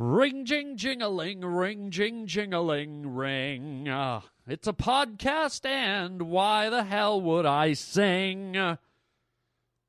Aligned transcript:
Ring 0.00 0.44
jing 0.44 0.76
jingling, 0.76 1.40
ring 1.40 1.90
jing 1.90 2.28
jingling, 2.28 3.16
ring. 3.16 3.88
Uh, 3.88 4.20
it's 4.46 4.68
a 4.68 4.72
podcast, 4.72 5.66
and 5.66 6.22
why 6.22 6.70
the 6.70 6.84
hell 6.84 7.20
would 7.20 7.44
I 7.44 7.72
sing? 7.72 8.56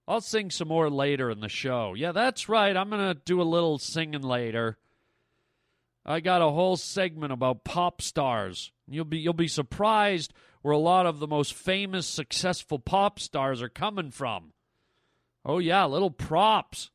I'll 0.08 0.22
sing 0.22 0.50
some 0.50 0.68
more 0.68 0.90
later 0.90 1.30
in 1.30 1.42
the 1.42 1.48
show. 1.48 1.94
Yeah, 1.94 2.12
that's 2.12 2.50
right. 2.50 2.76
I'm 2.76 2.90
going 2.90 3.08
to 3.08 3.22
do 3.24 3.40
a 3.40 3.44
little 3.44 3.78
singing 3.78 4.24
later. 4.24 4.80
I 6.03 6.21
got 6.21 6.41
a 6.41 6.49
whole 6.49 6.76
segment 6.76 7.31
about 7.31 7.63
pop 7.63 8.01
stars. 8.01 8.71
You'll 8.87 9.05
be 9.05 9.19
you'll 9.19 9.33
be 9.33 9.47
surprised 9.47 10.33
where 10.63 10.73
a 10.73 10.79
lot 10.79 11.05
of 11.05 11.19
the 11.19 11.28
most 11.28 11.53
famous 11.53 12.07
successful 12.07 12.79
pop 12.79 13.19
stars 13.19 13.62
are 13.62 13.69
coming 13.69 14.10
from. 14.10 14.53
Oh 15.46 15.60
yeah, 15.60 15.85
little 15.85 16.09
props 16.09 16.89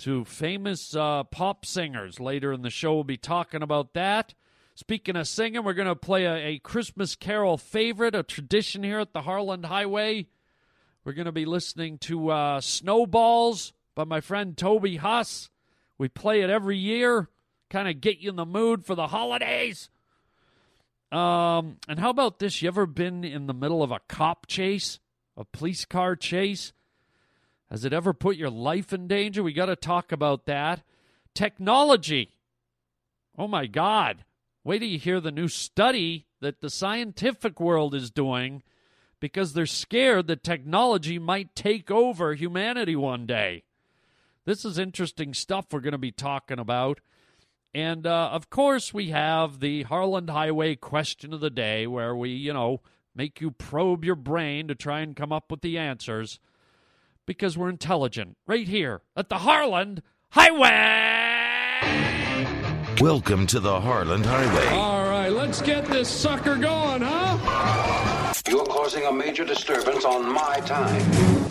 to 0.00 0.24
famous 0.24 0.96
uh, 0.96 1.24
pop 1.24 1.66
singers. 1.66 2.18
Later 2.18 2.52
in 2.52 2.62
the 2.62 2.70
show, 2.70 2.94
we'll 2.94 3.04
be 3.04 3.18
talking 3.18 3.62
about 3.62 3.92
that. 3.92 4.34
Speaking 4.74 5.14
of 5.14 5.28
singing, 5.28 5.62
we're 5.62 5.74
going 5.74 5.88
to 5.88 5.94
play 5.94 6.24
a, 6.24 6.36
a, 6.36 6.58
Christmas 6.58 7.14
Carol 7.14 7.58
favorite, 7.58 8.14
a 8.14 8.22
tradition 8.22 8.82
here 8.82 8.98
at 8.98 9.12
the 9.12 9.22
Harland 9.22 9.66
Highway. 9.66 10.26
We're 11.04 11.12
going 11.12 11.26
to 11.26 11.32
be 11.32 11.44
listening 11.44 11.98
to 11.98 12.30
uh, 12.30 12.60
Snowballs 12.62 13.74
by 13.94 14.04
my 14.04 14.22
friend 14.22 14.56
Toby 14.56 14.96
Huss. 14.96 15.50
We 15.98 16.08
play 16.08 16.40
it 16.40 16.48
every 16.48 16.78
year, 16.78 17.28
kind 17.68 17.86
of 17.86 18.00
get 18.00 18.20
you 18.20 18.30
in 18.30 18.36
the 18.36 18.46
mood 18.46 18.86
for 18.86 18.94
the 18.94 19.08
holidays. 19.08 19.90
Um, 21.12 21.76
and 21.88 21.98
how 21.98 22.08
about 22.08 22.38
this? 22.38 22.62
You 22.62 22.68
ever 22.68 22.86
been 22.86 23.22
in 23.22 23.46
the 23.46 23.54
middle 23.54 23.82
of 23.82 23.90
a 23.90 24.00
cop 24.08 24.46
chase, 24.46 24.98
a 25.36 25.44
police 25.44 25.84
car 25.84 26.16
chase? 26.16 26.72
Has 27.70 27.84
it 27.84 27.92
ever 27.92 28.12
put 28.12 28.36
your 28.36 28.50
life 28.50 28.92
in 28.92 29.06
danger? 29.06 29.42
We 29.42 29.52
got 29.52 29.66
to 29.66 29.76
talk 29.76 30.10
about 30.10 30.46
that. 30.46 30.82
Technology. 31.34 32.32
Oh 33.38 33.46
my 33.46 33.66
God. 33.66 34.24
Wait 34.64 34.80
till 34.80 34.88
you 34.88 34.98
hear 34.98 35.20
the 35.20 35.30
new 35.30 35.48
study 35.48 36.26
that 36.40 36.60
the 36.60 36.70
scientific 36.70 37.60
world 37.60 37.94
is 37.94 38.10
doing 38.10 38.62
because 39.20 39.52
they're 39.52 39.66
scared 39.66 40.26
that 40.26 40.42
technology 40.42 41.18
might 41.18 41.54
take 41.54 41.90
over 41.90 42.34
humanity 42.34 42.96
one 42.96 43.26
day. 43.26 43.62
This 44.46 44.64
is 44.64 44.78
interesting 44.78 45.32
stuff 45.32 45.66
we're 45.70 45.80
going 45.80 45.92
to 45.92 45.98
be 45.98 46.10
talking 46.12 46.58
about. 46.58 47.00
And 47.72 48.06
uh, 48.06 48.30
of 48.32 48.50
course, 48.50 48.92
we 48.92 49.10
have 49.10 49.60
the 49.60 49.84
Harland 49.84 50.28
Highway 50.28 50.74
question 50.74 51.32
of 51.32 51.40
the 51.40 51.50
day 51.50 51.86
where 51.86 52.16
we, 52.16 52.30
you 52.30 52.52
know, 52.52 52.80
make 53.14 53.40
you 53.40 53.52
probe 53.52 54.04
your 54.04 54.16
brain 54.16 54.66
to 54.68 54.74
try 54.74 55.00
and 55.00 55.14
come 55.14 55.30
up 55.30 55.50
with 55.50 55.60
the 55.60 55.78
answers 55.78 56.40
because 57.30 57.56
we're 57.56 57.68
intelligent 57.68 58.36
right 58.48 58.66
here 58.66 59.02
at 59.14 59.28
the 59.28 59.38
Harland 59.38 60.02
Highway. 60.30 61.78
Welcome 63.00 63.46
to 63.46 63.60
the 63.60 63.80
Harland 63.80 64.26
Highway. 64.26 64.66
All 64.76 65.08
right, 65.08 65.28
let's 65.28 65.62
get 65.62 65.86
this 65.86 66.08
sucker 66.08 66.56
going, 66.56 67.02
huh? 67.02 68.32
You're 68.48 68.66
causing 68.66 69.04
a 69.04 69.12
major 69.12 69.44
disturbance 69.44 70.04
on 70.04 70.32
my 70.32 70.58
time. 70.66 71.00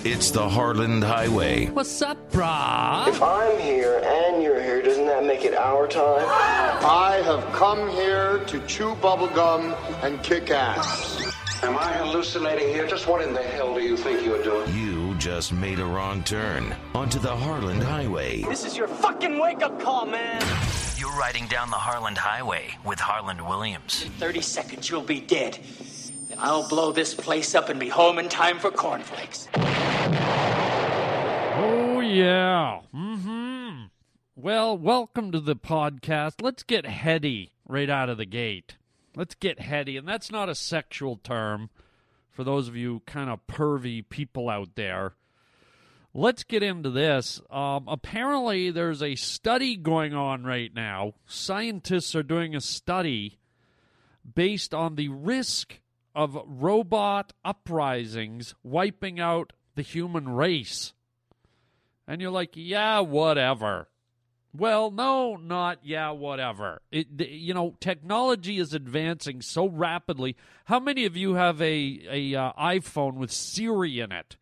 It's 0.03 0.31
the 0.31 0.49
Harland 0.49 1.05
Highway. 1.05 1.67
What's 1.67 2.02
up, 2.02 2.30
brah? 2.30 3.08
If 3.08 3.21
I'm 3.21 3.58
here 3.59 4.02
and 4.03 4.43
you're 4.43 4.61
here, 4.61 4.81
doesn't 4.81 5.05
that 5.05 5.23
make 5.23 5.45
it 5.45 5.53
our 5.53 5.88
time? 5.88 6.27
I 6.27 7.21
have 7.23 7.53
come 7.53 7.89
here 7.91 8.39
to 8.47 8.59
chew 8.67 8.95
bubblegum 8.95 9.77
and 10.03 10.21
kick 10.23 10.52
ass. 10.52 11.28
Am 11.61 11.77
I 11.77 11.91
hallucinating 11.91 12.69
here? 12.69 12.88
Just 12.88 13.05
what 13.05 13.21
in 13.21 13.33
the 13.33 13.43
hell 13.43 13.73
do 13.73 13.81
you 13.81 13.97
think 13.97 14.25
you're 14.25 14.41
doing? 14.41 14.73
You 14.73 15.13
just 15.15 15.52
made 15.52 15.79
a 15.79 15.85
wrong 15.85 16.23
turn 16.23 16.73
onto 16.95 17.19
the 17.19 17.35
Harland 17.35 17.83
Highway. 17.83 18.43
This 18.43 18.63
is 18.63 18.77
your 18.77 18.88
fucking 18.88 19.38
wake 19.38 19.61
up 19.61 19.77
call, 19.81 20.05
man. 20.05 20.41
You're 20.95 21.11
riding 21.17 21.47
down 21.47 21.69
the 21.69 21.75
Harland 21.75 22.17
Highway 22.17 22.77
with 22.85 23.02
Harland 23.02 23.45
Williams. 23.45 24.03
In 24.03 24.11
30 24.11 24.39
seconds, 24.39 24.89
you'll 24.89 25.02
be 25.02 25.19
dead. 25.19 25.59
Then 26.30 26.37
I'll 26.39 26.65
blow 26.69 26.93
this 26.93 27.13
place 27.13 27.53
up 27.53 27.67
and 27.67 27.77
be 27.77 27.89
home 27.89 28.19
in 28.19 28.30
time 28.30 28.58
for 28.58 28.71
cornflakes. 28.71 29.49
Oh, 31.58 31.99
yeah. 31.99 32.80
Mm 32.95 33.19
hmm. 33.19 33.83
Well, 34.37 34.77
welcome 34.77 35.33
to 35.33 35.42
the 35.42 35.58
podcast. 35.58 36.36
Let's 36.42 36.64
get 36.64 36.86
heady 36.86 37.52
right 37.67 37.89
out 37.89 38.08
of 38.08 38.17
the 38.17 38.25
gate. 38.25 38.77
Let's 39.15 39.36
get 39.36 39.59
heady. 39.59 39.97
And 39.97 40.08
that's 40.08 40.31
not 40.31 40.49
a 40.49 40.55
sexual 40.55 41.17
term 41.17 41.70
for 42.30 42.43
those 42.43 42.67
of 42.67 42.75
you 42.75 43.02
kind 43.05 43.30
of 43.30 43.45
pervy 43.47 44.08
people 44.08 44.49
out 44.49 44.75
there. 44.75 45.15
Let's 46.14 46.43
get 46.43 46.64
into 46.64 46.89
this. 46.89 47.39
Um, 47.52 47.86
apparently, 47.87 48.71
there's 48.71 49.03
a 49.03 49.15
study 49.15 49.75
going 49.75 50.14
on 50.14 50.43
right 50.43 50.73
now. 50.73 51.14
Scientists 51.27 52.15
are 52.15 52.23
doing 52.23 52.55
a 52.55 52.61
study 52.61 53.39
based 54.36 54.73
on 54.73 54.95
the 54.95 55.09
risk 55.09 55.80
of 56.15 56.37
robot 56.45 57.33
uprisings 57.45 58.55
wiping 58.64 59.19
out 59.19 59.53
the 59.75 59.81
human 59.81 60.30
race. 60.30 60.93
And 62.08 62.21
you're 62.21 62.31
like, 62.31 62.52
yeah, 62.55 63.02
whatever. 63.02 63.87
Well, 64.58 64.89
no, 64.89 65.36
not 65.36 65.80
yeah, 65.83 66.10
whatever. 66.11 66.82
It, 66.92 67.08
you 67.20 67.54
know, 67.54 67.76
technology 67.80 68.58
is 68.58 68.73
advancing 68.73 69.42
so 69.42 69.67
rapidly. 69.67 70.36
How 70.65 70.80
many 70.80 71.05
of 71.05 71.15
you 71.15 71.36
have 71.36 71.61
a 71.61 72.02
a 72.10 72.36
uh, 72.36 72.54
iPhone 72.54 73.15
with 73.15 73.32
Siri 73.32 73.99
in 73.99 74.11
it? 74.11 74.37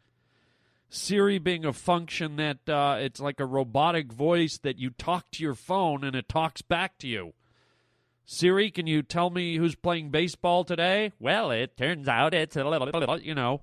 Siri 0.89 1.37
being 1.37 1.65
a 1.65 1.73
function 1.73 2.37
that 2.37 2.69
uh, 2.69 2.97
it's 2.99 3.19
like 3.19 3.41
a 3.41 3.45
robotic 3.45 4.11
voice 4.13 4.57
that 4.59 4.79
you 4.79 4.91
talk 4.91 5.29
to 5.31 5.43
your 5.43 5.55
phone 5.55 6.05
and 6.05 6.15
it 6.15 6.29
talks 6.29 6.61
back 6.61 6.97
to 6.99 7.07
you. 7.07 7.33
Siri, 8.25 8.71
can 8.71 8.87
you 8.87 9.01
tell 9.01 9.29
me 9.29 9.57
who's 9.57 9.75
playing 9.75 10.09
baseball 10.09 10.63
today? 10.63 11.11
Well, 11.19 11.51
it 11.51 11.77
turns 11.77 12.07
out 12.07 12.33
it's 12.33 12.55
a 12.55 12.63
little, 12.63 13.19
you 13.19 13.35
know. 13.35 13.61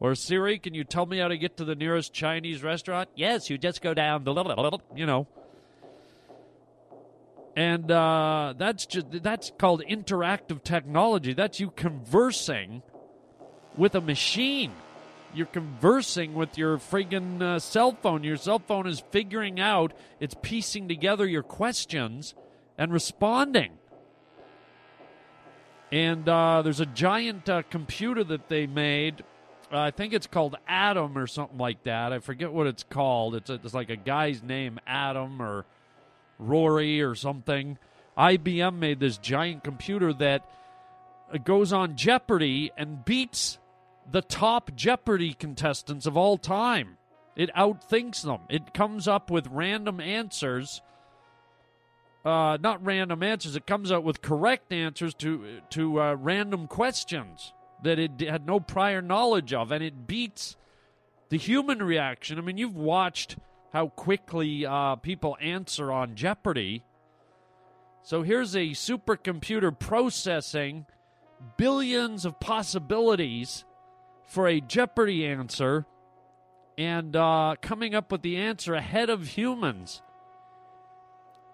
Or 0.00 0.14
Siri, 0.14 0.58
can 0.58 0.72
you 0.72 0.82
tell 0.82 1.04
me 1.04 1.18
how 1.18 1.28
to 1.28 1.36
get 1.36 1.58
to 1.58 1.64
the 1.64 1.74
nearest 1.74 2.14
Chinese 2.14 2.62
restaurant? 2.62 3.10
Yes, 3.14 3.50
you 3.50 3.58
just 3.58 3.82
go 3.82 3.92
down 3.92 4.24
the 4.24 4.32
little, 4.32 4.80
you 4.96 5.04
know. 5.04 5.26
And 7.54 7.90
uh, 7.90 8.54
that's 8.56 8.86
just 8.86 9.22
that's 9.22 9.52
called 9.58 9.82
interactive 9.86 10.62
technology. 10.64 11.34
That's 11.34 11.60
you 11.60 11.70
conversing 11.70 12.82
with 13.76 13.94
a 13.94 14.00
machine. 14.00 14.72
You're 15.34 15.46
conversing 15.46 16.34
with 16.34 16.56
your 16.56 16.78
friggin' 16.78 17.42
uh, 17.42 17.58
cell 17.58 17.92
phone. 17.92 18.24
Your 18.24 18.38
cell 18.38 18.58
phone 18.58 18.86
is 18.86 19.02
figuring 19.10 19.60
out, 19.60 19.92
it's 20.18 20.34
piecing 20.40 20.88
together 20.88 21.26
your 21.26 21.42
questions 21.42 22.34
and 22.78 22.92
responding. 22.92 23.72
And 25.92 26.28
uh, 26.28 26.62
there's 26.62 26.80
a 26.80 26.86
giant 26.86 27.48
uh, 27.48 27.62
computer 27.68 28.24
that 28.24 28.48
they 28.48 28.66
made 28.66 29.22
I 29.72 29.90
think 29.90 30.12
it's 30.12 30.26
called 30.26 30.56
Adam 30.66 31.16
or 31.16 31.26
something 31.26 31.58
like 31.58 31.84
that. 31.84 32.12
I 32.12 32.18
forget 32.18 32.52
what 32.52 32.66
it's 32.66 32.82
called. 32.82 33.36
It's, 33.36 33.50
a, 33.50 33.54
it's 33.54 33.74
like 33.74 33.90
a 33.90 33.96
guy's 33.96 34.42
name, 34.42 34.80
Adam 34.86 35.40
or 35.40 35.64
Rory 36.38 37.00
or 37.02 37.14
something. 37.14 37.78
IBM 38.18 38.78
made 38.78 38.98
this 38.98 39.18
giant 39.18 39.62
computer 39.62 40.12
that 40.14 40.48
uh, 41.32 41.38
goes 41.38 41.72
on 41.72 41.96
Jeopardy 41.96 42.72
and 42.76 43.04
beats 43.04 43.58
the 44.10 44.22
top 44.22 44.74
Jeopardy 44.74 45.34
contestants 45.34 46.06
of 46.06 46.16
all 46.16 46.36
time. 46.36 46.96
It 47.36 47.50
outthinks 47.54 48.22
them. 48.22 48.40
It 48.48 48.74
comes 48.74 49.06
up 49.06 49.30
with 49.30 49.46
random 49.46 50.00
answers. 50.00 50.82
Uh, 52.24 52.58
not 52.60 52.84
random 52.84 53.22
answers. 53.22 53.54
It 53.54 53.66
comes 53.66 53.92
up 53.92 54.02
with 54.02 54.20
correct 54.20 54.72
answers 54.72 55.14
to 55.14 55.60
to 55.70 56.00
uh, 56.00 56.14
random 56.14 56.66
questions 56.66 57.54
that 57.82 57.98
it 57.98 58.20
had 58.20 58.46
no 58.46 58.60
prior 58.60 59.02
knowledge 59.02 59.52
of, 59.52 59.72
and 59.72 59.82
it 59.82 60.06
beats 60.06 60.56
the 61.28 61.38
human 61.38 61.82
reaction. 61.82 62.38
I 62.38 62.42
mean, 62.42 62.58
you've 62.58 62.76
watched 62.76 63.36
how 63.72 63.88
quickly 63.88 64.66
uh, 64.66 64.96
people 64.96 65.36
answer 65.40 65.92
on 65.92 66.14
Jeopardy. 66.14 66.82
So 68.02 68.22
here's 68.22 68.56
a 68.56 68.70
supercomputer 68.70 69.76
processing 69.78 70.86
billions 71.56 72.24
of 72.24 72.40
possibilities 72.40 73.64
for 74.26 74.48
a 74.48 74.60
Jeopardy 74.60 75.26
answer 75.26 75.86
and 76.76 77.14
uh, 77.14 77.56
coming 77.60 77.94
up 77.94 78.10
with 78.10 78.22
the 78.22 78.36
answer 78.36 78.74
ahead 78.74 79.10
of 79.10 79.28
humans. 79.28 80.02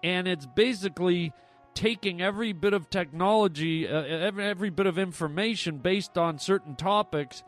And 0.03 0.27
it's 0.27 0.45
basically 0.45 1.33
taking 1.77 2.23
every 2.23 2.53
bit 2.53 2.73
of 2.73 2.89
technology, 2.89 3.87
uh, 3.87 4.01
every, 4.01 4.43
every 4.43 4.69
bit 4.71 4.87
of 4.87 4.97
information 4.97 5.77
based 5.77 6.17
on 6.17 6.39
certain 6.39 6.75
topics, 6.75 7.43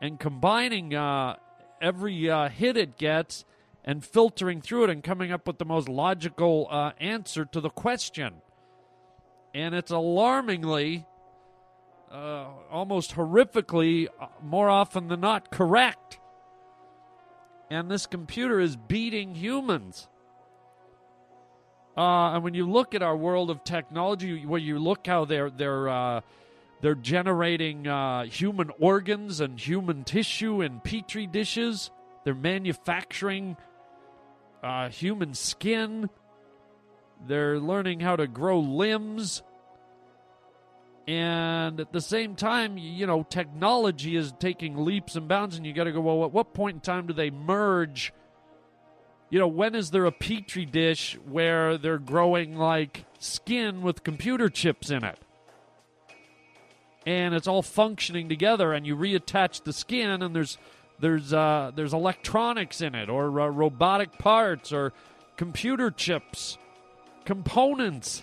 and 0.00 0.20
combining 0.20 0.94
uh, 0.94 1.34
every 1.80 2.30
uh, 2.30 2.48
hit 2.48 2.76
it 2.76 2.96
gets 2.96 3.44
and 3.84 4.04
filtering 4.04 4.60
through 4.60 4.84
it 4.84 4.90
and 4.90 5.02
coming 5.02 5.32
up 5.32 5.48
with 5.48 5.58
the 5.58 5.64
most 5.64 5.88
logical 5.88 6.68
uh, 6.70 6.92
answer 7.00 7.44
to 7.44 7.60
the 7.60 7.70
question. 7.70 8.34
And 9.52 9.74
it's 9.74 9.90
alarmingly, 9.90 11.04
uh, 12.08 12.46
almost 12.70 13.16
horrifically, 13.16 14.06
uh, 14.20 14.26
more 14.40 14.70
often 14.70 15.08
than 15.08 15.18
not, 15.18 15.50
correct. 15.50 16.20
And 17.68 17.90
this 17.90 18.06
computer 18.06 18.60
is 18.60 18.76
beating 18.76 19.34
humans. 19.34 20.06
Uh, 21.96 22.34
and 22.34 22.44
when 22.44 22.54
you 22.54 22.68
look 22.68 22.94
at 22.94 23.02
our 23.02 23.16
world 23.16 23.50
of 23.50 23.64
technology, 23.64 24.46
where 24.46 24.60
you 24.60 24.78
look 24.78 25.06
how 25.06 25.24
they're 25.24 25.50
they're 25.50 25.88
uh, 25.88 26.20
they're 26.80 26.94
generating 26.94 27.86
uh, 27.86 28.24
human 28.24 28.70
organs 28.80 29.40
and 29.40 29.60
human 29.60 30.04
tissue 30.04 30.62
in 30.62 30.80
petri 30.80 31.26
dishes, 31.26 31.90
they're 32.24 32.34
manufacturing 32.34 33.56
uh, 34.62 34.88
human 34.88 35.34
skin. 35.34 36.08
They're 37.26 37.58
learning 37.58 38.00
how 38.00 38.16
to 38.16 38.26
grow 38.26 38.58
limbs. 38.58 39.42
And 41.06 41.80
at 41.80 41.92
the 41.92 42.00
same 42.00 42.36
time, 42.36 42.78
you 42.78 43.06
know, 43.06 43.24
technology 43.24 44.16
is 44.16 44.32
taking 44.38 44.84
leaps 44.84 45.16
and 45.16 45.28
bounds, 45.28 45.56
and 45.56 45.66
you 45.66 45.72
got 45.72 45.84
to 45.84 45.92
go, 45.92 46.00
well, 46.00 46.24
at 46.24 46.32
what 46.32 46.54
point 46.54 46.76
in 46.76 46.80
time 46.80 47.06
do 47.06 47.12
they 47.12 47.30
merge? 47.30 48.12
You 49.32 49.38
know, 49.38 49.48
when 49.48 49.74
is 49.74 49.92
there 49.92 50.04
a 50.04 50.12
petri 50.12 50.66
dish 50.66 51.18
where 51.26 51.78
they're 51.78 51.96
growing 51.96 52.54
like 52.54 53.06
skin 53.18 53.80
with 53.80 54.04
computer 54.04 54.50
chips 54.50 54.90
in 54.90 55.04
it? 55.04 55.18
And 57.06 57.34
it's 57.34 57.46
all 57.48 57.62
functioning 57.62 58.28
together, 58.28 58.74
and 58.74 58.86
you 58.86 58.94
reattach 58.94 59.64
the 59.64 59.72
skin, 59.72 60.22
and 60.22 60.36
there's 60.36 60.58
there's 61.00 61.32
uh, 61.32 61.72
there's 61.74 61.94
electronics 61.94 62.82
in 62.82 62.94
it, 62.94 63.08
or 63.08 63.40
uh, 63.40 63.46
robotic 63.46 64.18
parts, 64.18 64.70
or 64.70 64.92
computer 65.38 65.90
chips, 65.90 66.58
components, 67.24 68.22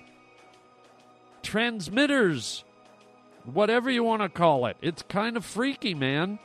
transmitters, 1.42 2.64
whatever 3.46 3.90
you 3.90 4.04
want 4.04 4.22
to 4.22 4.30
call 4.30 4.68
it. 4.68 4.78
It's 4.80 5.02
kind 5.02 5.38
of 5.38 5.44
freaky, 5.44 5.96
man. 5.96 6.38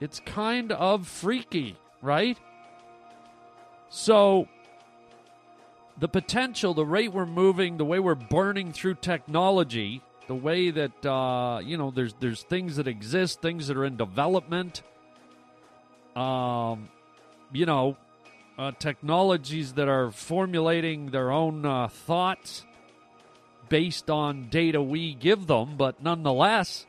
It's 0.00 0.18
kind 0.18 0.72
of 0.72 1.06
freaky, 1.06 1.76
right? 2.02 2.36
So, 3.90 4.46
the 5.98 6.08
potential, 6.08 6.74
the 6.74 6.86
rate 6.86 7.12
we're 7.12 7.26
moving, 7.26 7.76
the 7.76 7.84
way 7.84 7.98
we're 7.98 8.14
burning 8.14 8.72
through 8.72 8.94
technology, 8.94 10.00
the 10.28 10.34
way 10.36 10.70
that 10.70 11.04
uh, 11.04 11.58
you 11.58 11.76
know, 11.76 11.90
there's 11.90 12.14
there's 12.20 12.42
things 12.44 12.76
that 12.76 12.86
exist, 12.86 13.42
things 13.42 13.66
that 13.66 13.76
are 13.76 13.84
in 13.84 13.96
development. 13.96 14.82
Um, 16.14 16.88
you 17.52 17.66
know, 17.66 17.96
uh, 18.56 18.70
technologies 18.78 19.72
that 19.72 19.88
are 19.88 20.12
formulating 20.12 21.10
their 21.10 21.32
own 21.32 21.66
uh, 21.66 21.88
thoughts 21.88 22.64
based 23.68 24.08
on 24.08 24.48
data 24.50 24.80
we 24.80 25.14
give 25.14 25.48
them, 25.48 25.76
but 25.76 26.00
nonetheless, 26.00 26.86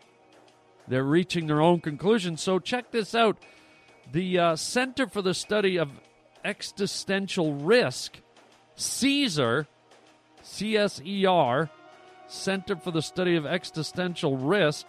they're 0.88 1.04
reaching 1.04 1.48
their 1.48 1.62
own 1.62 1.80
conclusions. 1.80 2.42
So 2.42 2.60
check 2.60 2.92
this 2.92 3.16
out. 3.16 3.38
The 4.12 4.38
uh, 4.38 4.56
Center 4.56 5.08
for 5.08 5.22
the 5.22 5.34
Study 5.34 5.78
of 5.78 5.90
Existential 6.44 7.54
Risk, 7.54 8.20
CSER, 8.78 9.68
C 10.42 10.78
S 10.78 11.02
E 11.06 11.26
R, 11.26 11.70
Center 12.28 12.76
for 12.76 12.92
the 12.92 13.02
Study 13.02 13.36
of 13.36 13.46
Existential 13.46 14.38
Risk, 14.38 14.88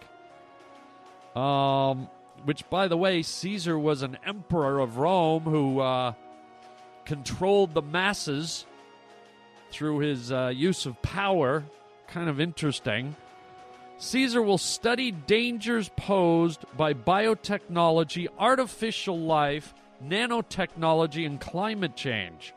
um, 1.35 2.09
which, 2.45 2.67
by 2.69 2.87
the 2.87 2.97
way, 2.97 3.21
Caesar 3.21 3.77
was 3.77 4.01
an 4.01 4.17
emperor 4.25 4.79
of 4.79 4.97
Rome 4.97 5.43
who 5.43 5.79
uh, 5.79 6.13
controlled 7.05 7.73
the 7.73 7.81
masses 7.81 8.65
through 9.71 9.99
his 9.99 10.31
uh, 10.31 10.51
use 10.53 10.85
of 10.85 11.01
power 11.01 11.63
kind 12.07 12.29
of 12.29 12.39
interesting. 12.39 13.15
Caesar 13.97 14.41
will 14.41 14.57
study 14.57 15.11
dangers 15.11 15.89
posed 15.95 16.65
by 16.75 16.93
biotechnology, 16.93 18.27
artificial 18.37 19.19
life, 19.19 19.73
nanotechnology, 20.01 21.25
and 21.25 21.39
climate 21.41 21.95
change. 21.95 22.53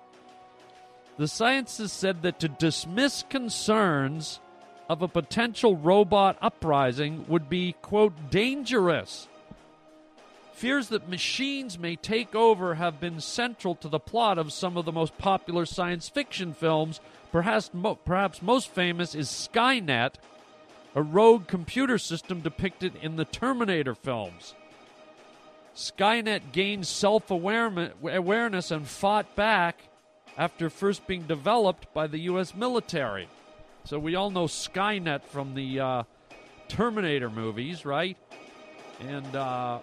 The 1.19 1.29
scientists 1.29 1.93
said 1.93 2.23
that 2.23 2.39
to 2.41 2.49
dismiss 2.49 3.25
concerns 3.29 4.41
of 4.89 5.03
a 5.03 5.09
potential 5.09 5.77
robot 5.77 6.37
uprising 6.41 7.25
would 7.29 7.49
be, 7.49 7.75
quote, 7.83 8.31
dangerous. 8.31 9.27
Fears 10.53 10.89
that 10.89 11.09
machines 11.09 11.79
may 11.79 11.97
take 11.97 12.35
over 12.35 12.77
have 12.77 13.01
been 13.01 13.21
central 13.21 13.75
to 13.77 13.89
the 13.89 13.99
plot 13.99 14.39
of 14.39 14.53
some 14.53 14.77
of 14.77 14.85
the 14.85 14.93
most 14.93 15.19
popular 15.19 15.67
science 15.67 16.09
fiction 16.09 16.55
films 16.55 17.01
Perhaps, 17.37 17.75
mo- 17.75 17.97
perhaps 17.97 18.41
most 18.41 18.69
famous 18.69 19.15
is 19.15 19.29
Skynet, 19.29 20.15
a 20.95 21.03
rogue 21.03 21.47
computer 21.47 21.99
system 21.99 22.41
depicted 22.41 22.95
in 23.03 23.17
the 23.17 23.27
Terminator 23.27 23.95
films. 23.95 24.55
Skynet 25.77 26.53
gained 26.53 26.87
self 26.87 27.31
awareness 27.31 28.71
and 28.71 28.89
fought 28.89 29.37
back 29.37 29.79
after 30.39 30.71
first 30.71 31.07
being 31.07 31.23
developed 31.25 31.93
by 31.93 32.07
the 32.07 32.19
U.S. 32.21 32.55
military. 32.55 33.29
So 33.85 33.99
we 33.99 34.15
all 34.15 34.31
know 34.31 34.47
Skynet 34.47 35.25
from 35.25 35.55
the 35.55 35.81
uh, 35.81 36.03
Terminator 36.69 37.29
movies, 37.29 37.85
right? 37.85 38.17
And 39.01 39.37
uh, 39.37 39.81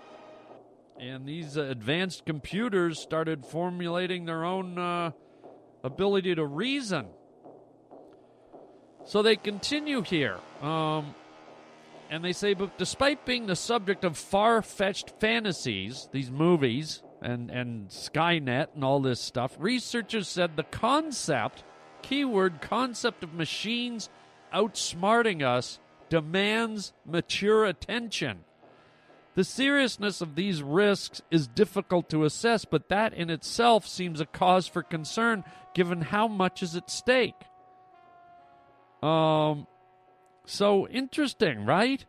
and 1.00 1.28
these 1.28 1.58
advanced 1.58 2.26
computers 2.26 3.00
started 3.00 3.46
formulating 3.46 4.26
their 4.26 4.44
own 4.46 4.78
uh, 4.80 5.12
ability 5.84 6.34
to 6.36 6.46
reason. 6.46 7.06
So 9.06 9.22
they 9.22 9.36
continue 9.36 10.02
here. 10.02 10.40
Um, 10.62 11.14
and 12.10 12.24
they 12.24 12.34
say, 12.34 12.54
but 12.54 12.78
despite 12.78 13.26
being 13.26 13.48
the 13.48 13.56
subject 13.56 14.04
of 14.04 14.18
far 14.18 14.62
fetched 14.62 15.12
fantasies, 15.20 16.10
these 16.12 16.30
movies 16.30 17.02
and, 17.22 17.50
and 17.50 17.90
Skynet 17.90 18.68
and 18.76 18.84
all 18.84 19.00
this 19.00 19.20
stuff, 19.20 19.56
researchers 19.60 20.28
said 20.28 20.56
the 20.56 20.64
concept, 20.64 21.64
keyword 22.02 22.62
concept 22.62 23.24
of 23.24 23.34
machines 23.34 24.10
outsmarting 24.54 25.42
us, 25.42 25.80
demands 26.10 26.94
mature 27.06 27.66
attention. 27.66 28.44
The 29.36 29.44
seriousness 29.44 30.22
of 30.22 30.36
these 30.36 30.62
risks 30.62 31.24
is 31.32 31.48
difficult 31.48 32.10
to 32.10 32.24
assess, 32.24 32.66
but 32.66 32.90
that 32.90 33.14
in 33.16 33.32
itself 33.32 33.88
seems 33.88 34.22
a 34.22 34.28
cause 34.28 34.68
for 34.68 34.84
concern 34.84 35.44
given 35.74 36.02
how 36.02 36.28
much 36.28 36.62
is 36.62 36.76
at 36.76 36.92
stake. 36.92 37.34
Um, 39.02 39.66
so 40.46 40.88
interesting, 40.88 41.66
right? 41.66 42.06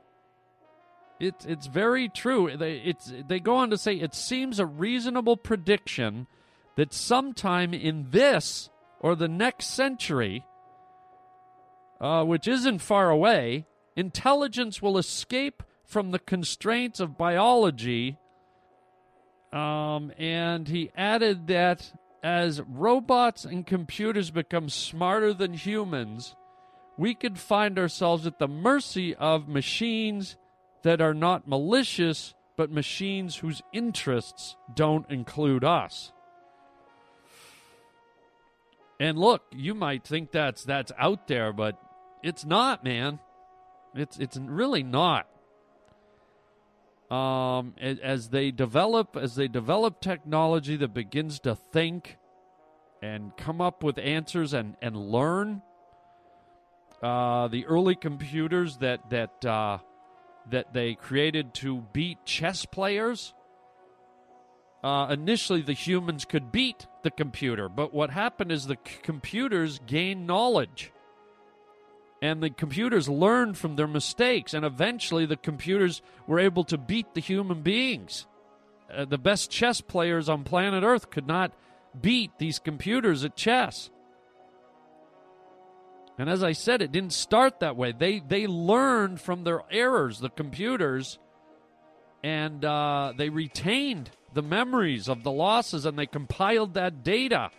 It's 1.21 1.45
it's 1.45 1.67
very 1.67 2.09
true. 2.09 2.57
They 2.57 2.77
it's 2.79 3.13
they 3.29 3.41
go 3.41 3.57
on 3.57 3.71
to 3.71 3.79
say 3.79 3.95
it 3.95 4.15
seems 4.15 4.59
a 4.59 4.67
reasonable 4.67 5.37
prediction 5.37 6.27
that 6.77 6.93
sometime 6.93 7.73
in 7.73 8.09
this 8.11 8.69
or 9.01 9.15
the 9.15 9.29
next 9.29 9.67
century, 9.67 10.45
uh, 12.01 12.25
which 12.25 12.49
isn't 12.49 12.81
far 12.81 13.11
away, 13.11 13.67
intelligence 13.97 14.83
will 14.83 14.99
escape 14.99 15.63
from 15.85 16.11
the 16.11 16.19
constraints 16.19 17.01
of 17.01 17.17
biology. 17.17 18.19
Um, 19.53 20.11
and 20.19 20.67
he 20.67 20.91
added 20.97 21.47
that 21.47 21.93
as 22.25 22.61
robots 22.63 23.45
and 23.45 23.65
computers 23.65 24.31
become 24.31 24.69
smarter 24.69 25.33
than 25.33 25.53
humans, 25.53 26.35
we 26.97 27.15
could 27.15 27.39
find 27.39 27.79
ourselves 27.79 28.27
at 28.27 28.39
the 28.39 28.49
mercy 28.49 29.15
of 29.15 29.49
machines 29.49 30.37
that 30.83 31.01
are 31.01 31.15
not 31.15 31.49
malicious, 31.49 32.35
but 32.57 32.71
machines 32.71 33.37
whose 33.37 33.63
interests 33.73 34.57
don't 34.75 35.11
include 35.11 35.65
us. 35.65 36.13
And 39.01 39.19
look, 39.19 39.43
you 39.53 39.75
might 39.75 40.05
think 40.05 40.31
that's 40.31 40.65
that's 40.65 40.93
out 40.99 41.27
there, 41.27 41.53
but 41.53 41.79
it's 42.23 42.45
not, 42.45 42.85
man. 42.85 43.19
It's 43.95 44.19
it's 44.19 44.37
really 44.37 44.83
not. 44.85 45.27
Um, 47.11 47.75
as 47.81 48.31
they 48.31 48.51
develop, 48.51 49.17
as 49.17 49.35
they 49.35 49.49
develop 49.49 50.01
technology 50.01 50.77
that 50.77 50.95
begins 50.95 51.41
to 51.41 51.55
think 51.55 52.19
and 53.03 53.37
come 53.37 53.61
up 53.61 53.83
with 53.83 53.99
answers 53.99 54.55
and 54.55 54.77
and 54.81 54.97
learn 54.97 55.63
uh, 57.05 57.49
the 57.49 57.67
early 57.67 57.95
computers 57.95 58.79
that 58.79 59.11
that 59.11 59.45
uh, 59.45 59.77
that 60.51 60.73
they 60.73 60.95
created 60.95 61.53
to 61.53 61.85
beat 61.93 62.25
chess 62.25 62.65
players. 62.65 63.35
Uh, 64.83 65.09
initially, 65.11 65.63
the 65.63 65.75
humans 65.75 66.25
could 66.25 66.51
beat 66.51 66.87
the 67.03 67.11
computer, 67.11 67.69
but 67.69 67.93
what 67.95 68.11
happened 68.11 68.53
is 68.53 68.67
the 68.67 68.79
c- 68.87 68.97
computers 69.03 69.81
gained 69.87 70.27
knowledge, 70.27 70.93
and 72.21 72.43
the 72.43 72.51
computers 72.51 73.09
learned 73.09 73.57
from 73.57 73.77
their 73.77 73.87
mistakes, 73.87 74.55
and 74.55 74.65
eventually, 74.65 75.27
the 75.27 75.37
computers 75.37 76.03
were 76.27 76.39
able 76.39 76.65
to 76.65 76.79
beat 76.79 77.13
the 77.15 77.21
human 77.21 77.63
beings. 77.63 78.27
Uh, 78.95 79.05
the 79.05 79.19
best 79.19 79.51
chess 79.51 79.81
players 79.81 80.29
on 80.29 80.45
planet 80.45 80.85
Earth 80.85 81.11
could 81.11 81.27
not 81.27 81.53
beat 81.99 82.31
these 82.39 82.59
computers 82.59 83.25
at 83.25 83.37
chess. 83.37 83.91
And 86.19 86.31
as 86.31 86.45
I 86.45 86.53
said, 86.53 86.81
it 86.81 86.93
didn't 86.93 87.13
start 87.13 87.61
that 87.61 87.77
way. 87.77 87.93
They 87.93 88.21
they 88.21 88.47
learned 88.47 89.21
from 89.21 89.45
their 89.45 89.63
errors, 89.71 90.21
the 90.21 90.29
computers, 90.29 91.19
and 92.23 92.65
uh, 92.65 93.13
they 93.17 93.31
retained 93.31 94.11
the 94.33 94.43
memories 94.43 95.09
of 95.09 95.25
the 95.25 95.33
losses, 95.33 95.87
and 95.87 95.99
they 95.99 96.07
compiled 96.07 96.75
that 96.75 97.03
data, 97.03 97.51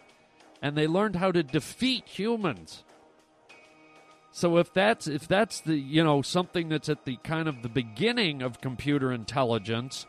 and 0.62 0.78
they 0.78 0.88
learned 0.88 1.18
how 1.18 1.32
to 1.32 1.44
defeat 1.44 2.08
humans. 2.08 2.84
So 4.32 4.58
if 4.58 4.74
that's 4.74 5.08
if 5.08 5.28
that's 5.28 5.62
the 5.62 5.76
you 5.76 6.04
know 6.04 6.22
something 6.22 6.70
that's 6.70 6.90
at 6.90 7.06
the 7.06 7.18
kind 7.18 7.48
of 7.48 7.62
the 7.62 7.70
beginning 7.70 8.42
of 8.42 8.60
computer 8.60 9.12
intelligence, 9.12 10.06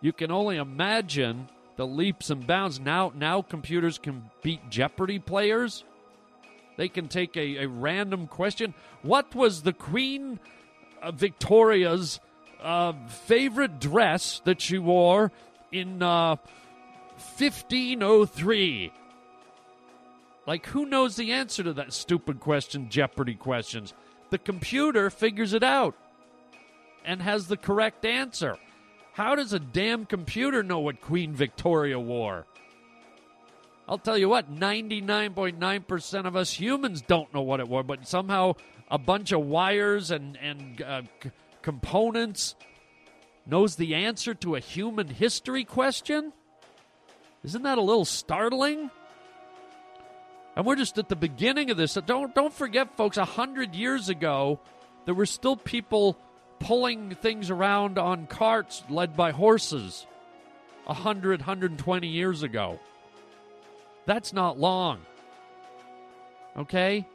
you 0.00 0.12
can 0.12 0.32
only 0.32 0.56
imagine 0.56 1.48
the 1.76 1.86
leaps 1.86 2.30
and 2.30 2.46
bounds. 2.46 2.80
Now 2.80 3.12
now 3.14 3.42
computers 3.42 3.98
can 3.98 4.30
beat 4.42 4.70
Jeopardy 4.70 5.18
players. 5.18 5.84
They 6.82 6.88
can 6.88 7.06
take 7.06 7.36
a, 7.36 7.58
a 7.58 7.68
random 7.68 8.26
question. 8.26 8.74
What 9.02 9.36
was 9.36 9.62
the 9.62 9.72
Queen 9.72 10.40
Victoria's 11.14 12.18
uh, 12.60 12.94
favorite 13.06 13.78
dress 13.78 14.42
that 14.46 14.60
she 14.60 14.78
wore 14.78 15.30
in 15.70 16.02
uh, 16.02 16.34
1503? 17.38 18.92
Like, 20.44 20.66
who 20.66 20.84
knows 20.84 21.14
the 21.14 21.30
answer 21.30 21.62
to 21.62 21.72
that 21.74 21.92
stupid 21.92 22.40
question, 22.40 22.90
Jeopardy 22.90 23.36
questions? 23.36 23.94
The 24.30 24.38
computer 24.38 25.08
figures 25.08 25.52
it 25.52 25.62
out 25.62 25.94
and 27.04 27.22
has 27.22 27.46
the 27.46 27.56
correct 27.56 28.04
answer. 28.04 28.56
How 29.12 29.36
does 29.36 29.52
a 29.52 29.60
damn 29.60 30.04
computer 30.04 30.64
know 30.64 30.80
what 30.80 31.00
Queen 31.00 31.32
Victoria 31.32 32.00
wore? 32.00 32.44
I'll 33.92 33.98
tell 33.98 34.16
you 34.16 34.30
what, 34.30 34.50
99.9% 34.50 36.24
of 36.24 36.34
us 36.34 36.50
humans 36.50 37.02
don't 37.02 37.34
know 37.34 37.42
what 37.42 37.60
it 37.60 37.68
was, 37.68 37.84
but 37.86 38.08
somehow 38.08 38.54
a 38.90 38.96
bunch 38.96 39.32
of 39.32 39.40
wires 39.42 40.10
and, 40.10 40.38
and 40.38 40.80
uh, 40.80 41.02
c- 41.22 41.30
components 41.60 42.54
knows 43.44 43.76
the 43.76 43.94
answer 43.94 44.32
to 44.32 44.56
a 44.56 44.60
human 44.60 45.08
history 45.08 45.64
question? 45.64 46.32
Isn't 47.44 47.64
that 47.64 47.76
a 47.76 47.82
little 47.82 48.06
startling? 48.06 48.90
And 50.56 50.64
we're 50.64 50.76
just 50.76 50.96
at 50.96 51.10
the 51.10 51.14
beginning 51.14 51.70
of 51.70 51.76
this. 51.76 51.92
Don't 51.92 52.34
don't 52.34 52.54
forget, 52.54 52.96
folks. 52.96 53.18
A 53.18 53.26
hundred 53.26 53.74
years 53.74 54.08
ago, 54.08 54.58
there 55.04 55.14
were 55.14 55.26
still 55.26 55.56
people 55.56 56.16
pulling 56.60 57.10
things 57.10 57.50
around 57.50 57.98
on 57.98 58.26
carts 58.26 58.84
led 58.88 59.18
by 59.18 59.32
horses. 59.32 60.06
A 60.86 60.94
hundred, 60.94 61.42
hundred 61.42 61.72
and 61.72 61.78
twenty 61.78 62.08
years 62.08 62.42
ago. 62.42 62.80
That's 64.06 64.32
not 64.32 64.58
long. 64.58 65.00
Okay? 66.56 67.06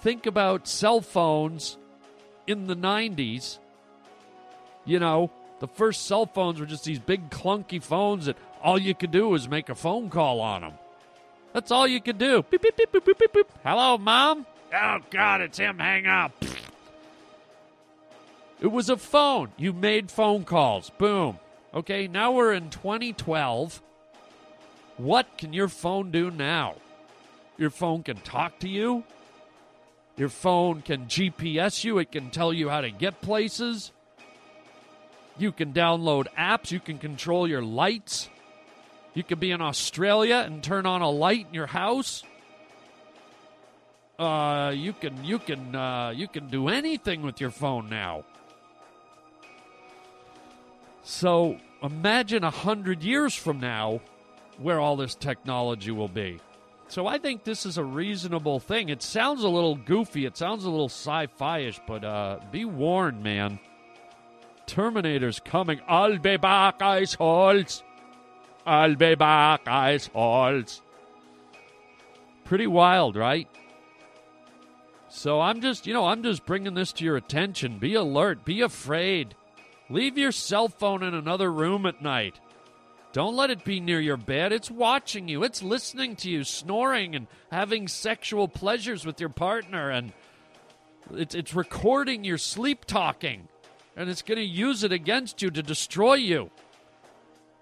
Think 0.00 0.26
about 0.26 0.68
cell 0.68 1.00
phones 1.00 1.76
in 2.46 2.66
the 2.66 2.76
90s. 2.76 3.58
You 4.84 4.98
know, 4.98 5.30
the 5.60 5.68
first 5.68 6.06
cell 6.06 6.26
phones 6.26 6.58
were 6.58 6.66
just 6.66 6.84
these 6.84 6.98
big 6.98 7.30
clunky 7.30 7.82
phones 7.82 8.26
that 8.26 8.36
all 8.62 8.78
you 8.78 8.94
could 8.94 9.10
do 9.10 9.28
was 9.28 9.48
make 9.48 9.68
a 9.68 9.74
phone 9.74 10.10
call 10.10 10.40
on 10.40 10.62
them. 10.62 10.72
That's 11.52 11.70
all 11.70 11.86
you 11.86 12.00
could 12.00 12.18
do. 12.18 12.42
Beep, 12.50 12.62
beep, 12.62 12.76
beep, 12.76 12.92
beep, 12.92 13.04
beep, 13.04 13.18
beep, 13.18 13.32
beep. 13.32 13.46
Hello, 13.62 13.98
Mom? 13.98 14.46
Oh, 14.74 14.98
God, 15.10 15.40
it's 15.42 15.58
him. 15.58 15.78
Hang 15.78 16.06
up. 16.06 16.32
It 18.60 18.68
was 18.70 18.88
a 18.88 18.96
phone. 18.96 19.50
You 19.56 19.72
made 19.72 20.10
phone 20.10 20.44
calls. 20.44 20.90
Boom. 20.90 21.38
Okay, 21.74 22.06
now 22.06 22.32
we're 22.32 22.52
in 22.52 22.70
2012. 22.70 23.82
What 25.02 25.36
can 25.36 25.52
your 25.52 25.66
phone 25.66 26.12
do 26.12 26.30
now? 26.30 26.76
Your 27.58 27.70
phone 27.70 28.04
can 28.04 28.18
talk 28.18 28.60
to 28.60 28.68
you. 28.68 29.02
Your 30.16 30.28
phone 30.28 30.80
can 30.80 31.06
GPS 31.06 31.82
you. 31.82 31.98
It 31.98 32.12
can 32.12 32.30
tell 32.30 32.52
you 32.52 32.68
how 32.68 32.82
to 32.82 32.90
get 32.92 33.20
places. 33.20 33.90
You 35.36 35.50
can 35.50 35.72
download 35.72 36.28
apps. 36.38 36.70
You 36.70 36.78
can 36.78 36.98
control 36.98 37.48
your 37.48 37.62
lights. 37.62 38.28
You 39.12 39.24
can 39.24 39.40
be 39.40 39.50
in 39.50 39.60
Australia 39.60 40.44
and 40.46 40.62
turn 40.62 40.86
on 40.86 41.02
a 41.02 41.10
light 41.10 41.46
in 41.48 41.54
your 41.54 41.66
house. 41.66 42.22
Uh, 44.20 44.72
you 44.72 44.92
can 44.92 45.24
you 45.24 45.40
can 45.40 45.74
uh, 45.74 46.10
you 46.14 46.28
can 46.28 46.46
do 46.46 46.68
anything 46.68 47.22
with 47.22 47.40
your 47.40 47.50
phone 47.50 47.88
now. 47.88 48.24
So 51.02 51.58
imagine 51.82 52.44
a 52.44 52.52
hundred 52.52 53.02
years 53.02 53.34
from 53.34 53.58
now 53.58 54.00
where 54.62 54.80
all 54.80 54.96
this 54.96 55.14
technology 55.14 55.90
will 55.90 56.08
be. 56.08 56.40
So 56.88 57.06
I 57.06 57.18
think 57.18 57.44
this 57.44 57.64
is 57.64 57.78
a 57.78 57.84
reasonable 57.84 58.60
thing. 58.60 58.90
It 58.90 59.02
sounds 59.02 59.42
a 59.42 59.48
little 59.48 59.76
goofy. 59.76 60.26
It 60.26 60.36
sounds 60.36 60.64
a 60.64 60.70
little 60.70 60.90
sci-fi-ish, 60.90 61.80
but 61.86 62.04
uh, 62.04 62.40
be 62.50 62.64
warned, 62.64 63.22
man. 63.22 63.58
Terminator's 64.66 65.40
coming. 65.40 65.80
I'll 65.88 66.18
be 66.18 66.36
back, 66.36 66.82
Ice 66.82 67.14
Halls. 67.14 67.82
I'll 68.66 68.94
be 68.94 69.14
back, 69.14 69.66
Ice 69.66 70.08
Halls. 70.08 70.82
Pretty 72.44 72.66
wild, 72.66 73.16
right? 73.16 73.48
So 75.08 75.40
I'm 75.40 75.60
just, 75.60 75.86
you 75.86 75.94
know, 75.94 76.06
I'm 76.06 76.22
just 76.22 76.44
bringing 76.46 76.74
this 76.74 76.92
to 76.94 77.04
your 77.04 77.16
attention. 77.16 77.78
Be 77.78 77.94
alert. 77.94 78.44
Be 78.44 78.60
afraid. 78.60 79.34
Leave 79.88 80.16
your 80.16 80.32
cell 80.32 80.68
phone 80.68 81.02
in 81.02 81.14
another 81.14 81.52
room 81.52 81.86
at 81.86 82.02
night. 82.02 82.40
Don't 83.12 83.36
let 83.36 83.50
it 83.50 83.64
be 83.64 83.78
near 83.78 84.00
your 84.00 84.16
bed. 84.16 84.52
It's 84.52 84.70
watching 84.70 85.28
you. 85.28 85.44
It's 85.44 85.62
listening 85.62 86.16
to 86.16 86.30
you 86.30 86.44
snoring 86.44 87.14
and 87.14 87.26
having 87.50 87.86
sexual 87.86 88.48
pleasures 88.48 89.04
with 89.04 89.20
your 89.20 89.28
partner 89.28 89.90
and 89.90 90.12
it's 91.12 91.34
it's 91.34 91.52
recording 91.54 92.24
your 92.24 92.38
sleep 92.38 92.84
talking 92.86 93.48
and 93.96 94.08
it's 94.08 94.22
going 94.22 94.38
to 94.38 94.44
use 94.44 94.82
it 94.82 94.92
against 94.92 95.42
you 95.42 95.50
to 95.50 95.62
destroy 95.62 96.14
you. 96.14 96.50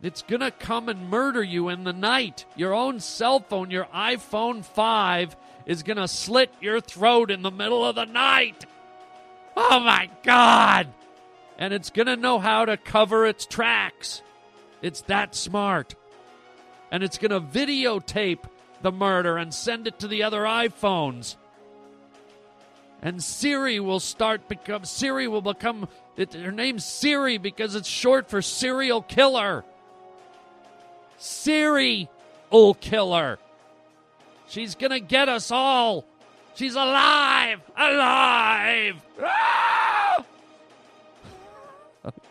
It's 0.02 0.22
going 0.22 0.40
to 0.40 0.50
come 0.52 0.88
and 0.88 1.10
murder 1.10 1.42
you 1.42 1.68
in 1.68 1.84
the 1.84 1.92
night. 1.92 2.44
Your 2.56 2.72
own 2.72 3.00
cell 3.00 3.40
phone, 3.40 3.70
your 3.70 3.84
iPhone 3.86 4.64
5 4.64 5.36
is 5.66 5.82
going 5.82 5.96
to 5.96 6.08
slit 6.08 6.52
your 6.60 6.80
throat 6.80 7.30
in 7.30 7.42
the 7.42 7.50
middle 7.50 7.84
of 7.84 7.96
the 7.96 8.06
night. 8.06 8.64
Oh 9.56 9.80
my 9.80 10.08
god. 10.22 10.88
And 11.58 11.74
it's 11.74 11.90
going 11.90 12.06
to 12.06 12.16
know 12.16 12.38
how 12.38 12.64
to 12.64 12.76
cover 12.76 13.26
its 13.26 13.44
tracks. 13.44 14.22
It's 14.82 15.02
that 15.02 15.34
smart. 15.34 15.94
And 16.90 17.02
it's 17.02 17.18
going 17.18 17.30
to 17.30 17.40
videotape 17.40 18.44
the 18.82 18.92
murder 18.92 19.36
and 19.36 19.52
send 19.52 19.86
it 19.86 19.98
to 20.00 20.08
the 20.08 20.22
other 20.22 20.42
iPhones. 20.42 21.36
And 23.02 23.22
Siri 23.22 23.80
will 23.80 24.00
start 24.00 24.48
become 24.48 24.84
Siri 24.84 25.26
will 25.26 25.40
become 25.40 25.88
it, 26.16 26.34
her 26.34 26.52
name's 26.52 26.84
Siri 26.84 27.38
because 27.38 27.74
it's 27.74 27.88
short 27.88 28.28
for 28.28 28.42
serial 28.42 29.00
killer. 29.00 29.64
Siri 31.16 32.08
will 32.50 32.74
killer. 32.74 33.38
She's 34.48 34.74
going 34.74 34.90
to 34.90 35.00
get 35.00 35.28
us 35.28 35.50
all. 35.50 36.04
She's 36.54 36.74
alive. 36.74 37.60
Alive. 37.76 38.96
Ah! 39.22 40.24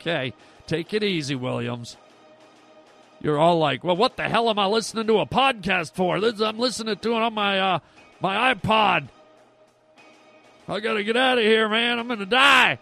Okay, 0.01 0.33
take 0.65 0.95
it 0.95 1.03
easy, 1.03 1.35
Williams. 1.35 1.95
You're 3.21 3.38
all 3.38 3.59
like, 3.59 3.83
well, 3.83 3.97
what 3.97 4.15
the 4.15 4.29
hell 4.29 4.49
am 4.49 4.57
I 4.57 4.65
listening 4.65 5.07
to 5.07 5.19
a 5.19 5.25
podcast 5.25 5.93
for? 5.93 6.19
This, 6.21 6.39
I'm 6.39 6.57
listening 6.57 6.95
to 6.95 7.11
it 7.11 7.21
on 7.21 7.33
my 7.33 7.59
uh, 7.59 7.79
my 8.21 8.53
iPod. 8.53 9.09
I 10.67 10.79
gotta 10.79 11.03
get 11.03 11.17
out 11.17 11.38
of 11.38 11.43
here, 11.43 11.67
man. 11.67 11.99
I'm 11.99 12.07
gonna 12.07 12.25
die. 12.25 12.79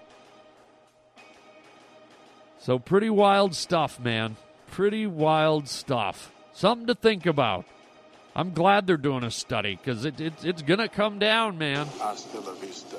So 2.59 2.77
pretty 2.77 3.09
wild 3.09 3.55
stuff, 3.55 3.99
man. 3.99 4.35
Pretty 4.69 5.07
wild 5.07 5.67
stuff. 5.67 6.31
Something 6.53 6.87
to 6.87 6.95
think 6.95 7.25
about. 7.25 7.65
I'm 8.35 8.53
glad 8.53 8.85
they're 8.85 8.97
doing 8.97 9.23
a 9.23 9.31
study 9.31 9.75
because 9.75 10.05
it, 10.05 10.19
it, 10.19 10.33
it's 10.43 10.61
gonna 10.61 10.89
come 10.89 11.17
down, 11.17 11.57
man. 11.57 11.87
Hasta 11.97 12.39
la 12.41 12.53
vista, 12.53 12.97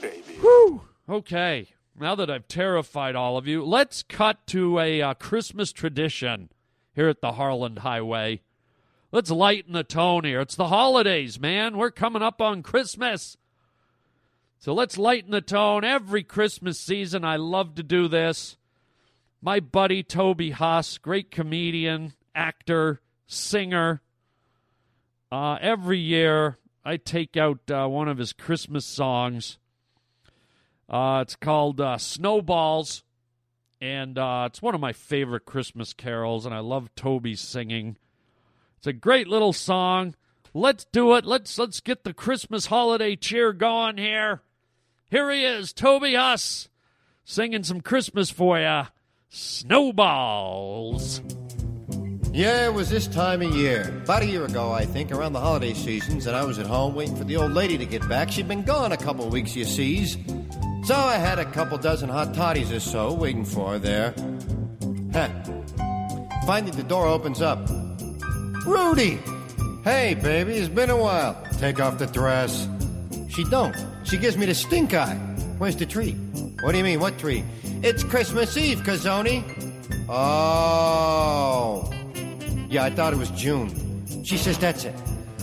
baby. 0.00 0.34
Whew. 0.40 0.82
Okay. 1.08 1.66
Now 2.00 2.14
that 2.14 2.30
I've 2.30 2.48
terrified 2.48 3.16
all 3.16 3.36
of 3.36 3.46
you, 3.46 3.64
let's 3.64 4.02
cut 4.04 4.46
to 4.46 4.78
a 4.78 5.02
uh, 5.02 5.14
Christmas 5.14 5.72
tradition 5.72 6.48
here 6.98 7.08
at 7.08 7.20
the 7.20 7.34
Harland 7.34 7.78
Highway. 7.78 8.40
Let's 9.12 9.30
lighten 9.30 9.72
the 9.72 9.84
tone 9.84 10.24
here. 10.24 10.40
It's 10.40 10.56
the 10.56 10.66
holidays, 10.66 11.38
man. 11.38 11.78
We're 11.78 11.92
coming 11.92 12.22
up 12.22 12.42
on 12.42 12.64
Christmas. 12.64 13.36
So 14.58 14.74
let's 14.74 14.98
lighten 14.98 15.30
the 15.30 15.40
tone. 15.40 15.84
Every 15.84 16.24
Christmas 16.24 16.76
season, 16.76 17.24
I 17.24 17.36
love 17.36 17.76
to 17.76 17.84
do 17.84 18.08
this. 18.08 18.56
My 19.40 19.60
buddy 19.60 20.02
Toby 20.02 20.50
Huss, 20.50 20.98
great 20.98 21.30
comedian, 21.30 22.14
actor, 22.34 23.00
singer. 23.28 24.02
Uh, 25.30 25.56
every 25.60 26.00
year, 26.00 26.58
I 26.84 26.96
take 26.96 27.36
out 27.36 27.70
uh, 27.70 27.86
one 27.86 28.08
of 28.08 28.18
his 28.18 28.32
Christmas 28.32 28.84
songs. 28.84 29.58
Uh, 30.90 31.20
it's 31.22 31.36
called 31.36 31.80
uh, 31.80 31.96
Snowballs, 31.96 33.04
and 33.80 34.18
uh, 34.18 34.44
it's 34.46 34.62
one 34.62 34.74
of 34.74 34.80
my 34.80 34.92
favorite 34.92 35.44
Christmas 35.44 35.92
carols, 35.92 36.44
and 36.46 36.54
I 36.54 36.60
love 36.60 36.94
Toby 36.94 37.34
singing. 37.34 37.96
It's 38.78 38.86
a 38.86 38.92
great 38.92 39.28
little 39.28 39.52
song. 39.52 40.14
Let's 40.54 40.84
do 40.86 41.14
it. 41.14 41.24
Let's 41.24 41.58
let's 41.58 41.80
get 41.80 42.04
the 42.04 42.14
Christmas 42.14 42.66
holiday 42.66 43.16
cheer 43.16 43.52
going 43.52 43.98
here. 43.98 44.42
Here 45.10 45.30
he 45.30 45.44
is, 45.44 45.72
Toby 45.72 46.14
Huss, 46.14 46.68
singing 47.24 47.62
some 47.62 47.80
Christmas 47.80 48.30
for 48.30 48.58
you. 48.58 48.82
Snowballs. 49.30 51.20
Yeah, 52.32 52.66
it 52.66 52.74
was 52.74 52.90
this 52.90 53.06
time 53.06 53.42
of 53.42 53.54
year. 53.54 54.00
About 54.04 54.22
a 54.22 54.26
year 54.26 54.44
ago, 54.44 54.70
I 54.70 54.84
think, 54.84 55.10
around 55.10 55.32
the 55.32 55.40
holiday 55.40 55.74
seasons, 55.74 56.26
and 56.26 56.36
I 56.36 56.44
was 56.44 56.58
at 56.58 56.66
home 56.66 56.94
waiting 56.94 57.16
for 57.16 57.24
the 57.24 57.36
old 57.36 57.52
lady 57.52 57.78
to 57.78 57.86
get 57.86 58.06
back. 58.08 58.30
She'd 58.30 58.48
been 58.48 58.62
gone 58.62 58.92
a 58.92 58.96
couple 58.96 59.28
weeks, 59.28 59.56
you 59.56 59.64
sees. 59.64 60.16
So 60.88 60.96
I 60.96 61.16
had 61.16 61.38
a 61.38 61.44
couple 61.44 61.76
dozen 61.76 62.08
hot 62.08 62.32
toddies 62.32 62.72
or 62.72 62.80
so 62.80 63.12
waiting 63.12 63.44
for 63.44 63.72
her 63.72 63.78
there. 63.78 64.14
Huh. 65.12 65.28
Finally, 66.46 66.72
the 66.72 66.82
door 66.82 67.06
opens 67.06 67.42
up. 67.42 67.58
Rudy! 68.64 69.18
Hey, 69.84 70.14
baby, 70.14 70.54
it's 70.54 70.70
been 70.70 70.88
a 70.88 70.96
while. 70.96 71.36
Take 71.58 71.78
off 71.78 71.98
the 71.98 72.06
dress. 72.06 72.66
She 73.28 73.44
don't. 73.44 73.76
She 74.04 74.16
gives 74.16 74.38
me 74.38 74.46
the 74.46 74.54
stink 74.54 74.94
eye. 74.94 75.16
Where's 75.58 75.76
the 75.76 75.84
tree? 75.84 76.12
What 76.62 76.72
do 76.72 76.78
you 76.78 76.84
mean, 76.84 77.00
what 77.00 77.18
tree? 77.18 77.44
It's 77.82 78.02
Christmas 78.02 78.56
Eve, 78.56 78.78
Kazoni. 78.78 79.44
Oh. 80.08 81.92
Yeah, 82.70 82.84
I 82.84 82.88
thought 82.88 83.12
it 83.12 83.18
was 83.18 83.30
June. 83.32 83.68
She 84.24 84.38
says, 84.38 84.56
that's 84.56 84.86
it. 84.86 84.94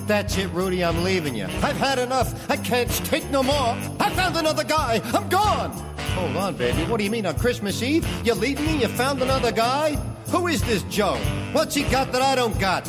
That's 0.08 0.38
it, 0.38 0.52
Rudy, 0.52 0.84
I'm 0.84 1.04
leaving 1.04 1.36
you. 1.36 1.46
I've 1.46 1.78
had 1.78 1.98
enough. 1.98 2.50
I 2.50 2.58
can't 2.58 2.90
take 3.06 3.30
no 3.32 3.42
more. 3.42 3.76
I 4.00 4.12
found 4.12 4.38
another 4.38 4.64
guy. 4.64 5.02
I'm 5.14 5.28
gone. 5.30 5.72
Hold 6.14 6.38
on, 6.38 6.56
baby. 6.56 6.84
What 6.84 6.98
do 6.98 7.04
you 7.04 7.10
mean 7.10 7.26
on 7.26 7.38
Christmas 7.38 7.82
Eve? 7.82 8.08
You're 8.24 8.36
leaving 8.36 8.66
me? 8.66 8.82
You 8.82 8.88
found 8.88 9.22
another 9.22 9.52
guy? 9.52 9.96
Who 10.28 10.48
is 10.48 10.62
this 10.64 10.84
Joe? 10.84 11.18
What's 11.54 11.76
he 11.76 11.84
got 11.84 12.12
that 12.12 12.22
I 12.22 12.36
don't 12.36 12.58
got? 12.60 12.88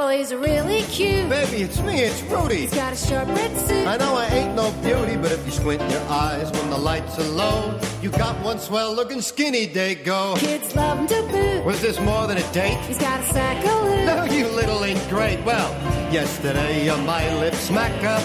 Well, 0.00 0.08
he's 0.08 0.32
really 0.32 0.80
cute. 0.84 1.28
Baby, 1.28 1.64
it's 1.64 1.78
me, 1.82 2.00
it's 2.00 2.22
Rudy. 2.22 2.62
He's 2.62 2.72
got 2.72 2.94
a 2.94 2.96
short 2.96 3.28
red 3.28 3.54
suit. 3.54 3.86
I 3.86 3.98
know 3.98 4.14
I 4.14 4.28
ain't 4.28 4.54
no 4.54 4.72
beauty, 4.80 5.18
but 5.18 5.30
if 5.30 5.44
you 5.44 5.52
squint 5.52 5.82
your 5.90 6.00
eyes 6.08 6.50
when 6.52 6.70
the 6.70 6.78
lights 6.78 7.18
are 7.18 7.28
low, 7.28 7.78
you 8.00 8.08
got 8.08 8.42
one 8.42 8.58
swell 8.58 8.94
looking 8.94 9.20
skinny 9.20 9.66
day 9.66 9.94
go. 9.94 10.36
Kids 10.38 10.74
love 10.74 11.00
him 11.00 11.06
to 11.08 11.20
boot. 11.30 11.66
Was 11.66 11.82
this 11.82 12.00
more 12.00 12.26
than 12.26 12.38
a 12.38 12.52
date? 12.54 12.78
He's 12.86 12.96
got 12.96 13.20
a 13.20 13.24
sack 13.24 13.62
of 13.66 13.84
loot. 13.84 14.06
No, 14.06 14.24
you 14.24 14.48
little 14.48 14.82
ingrate. 14.84 15.44
Well, 15.44 15.70
yesterday 16.10 16.86
you're 16.86 16.96
my 16.96 17.22
lip 17.38 17.52
smacker. 17.52 18.22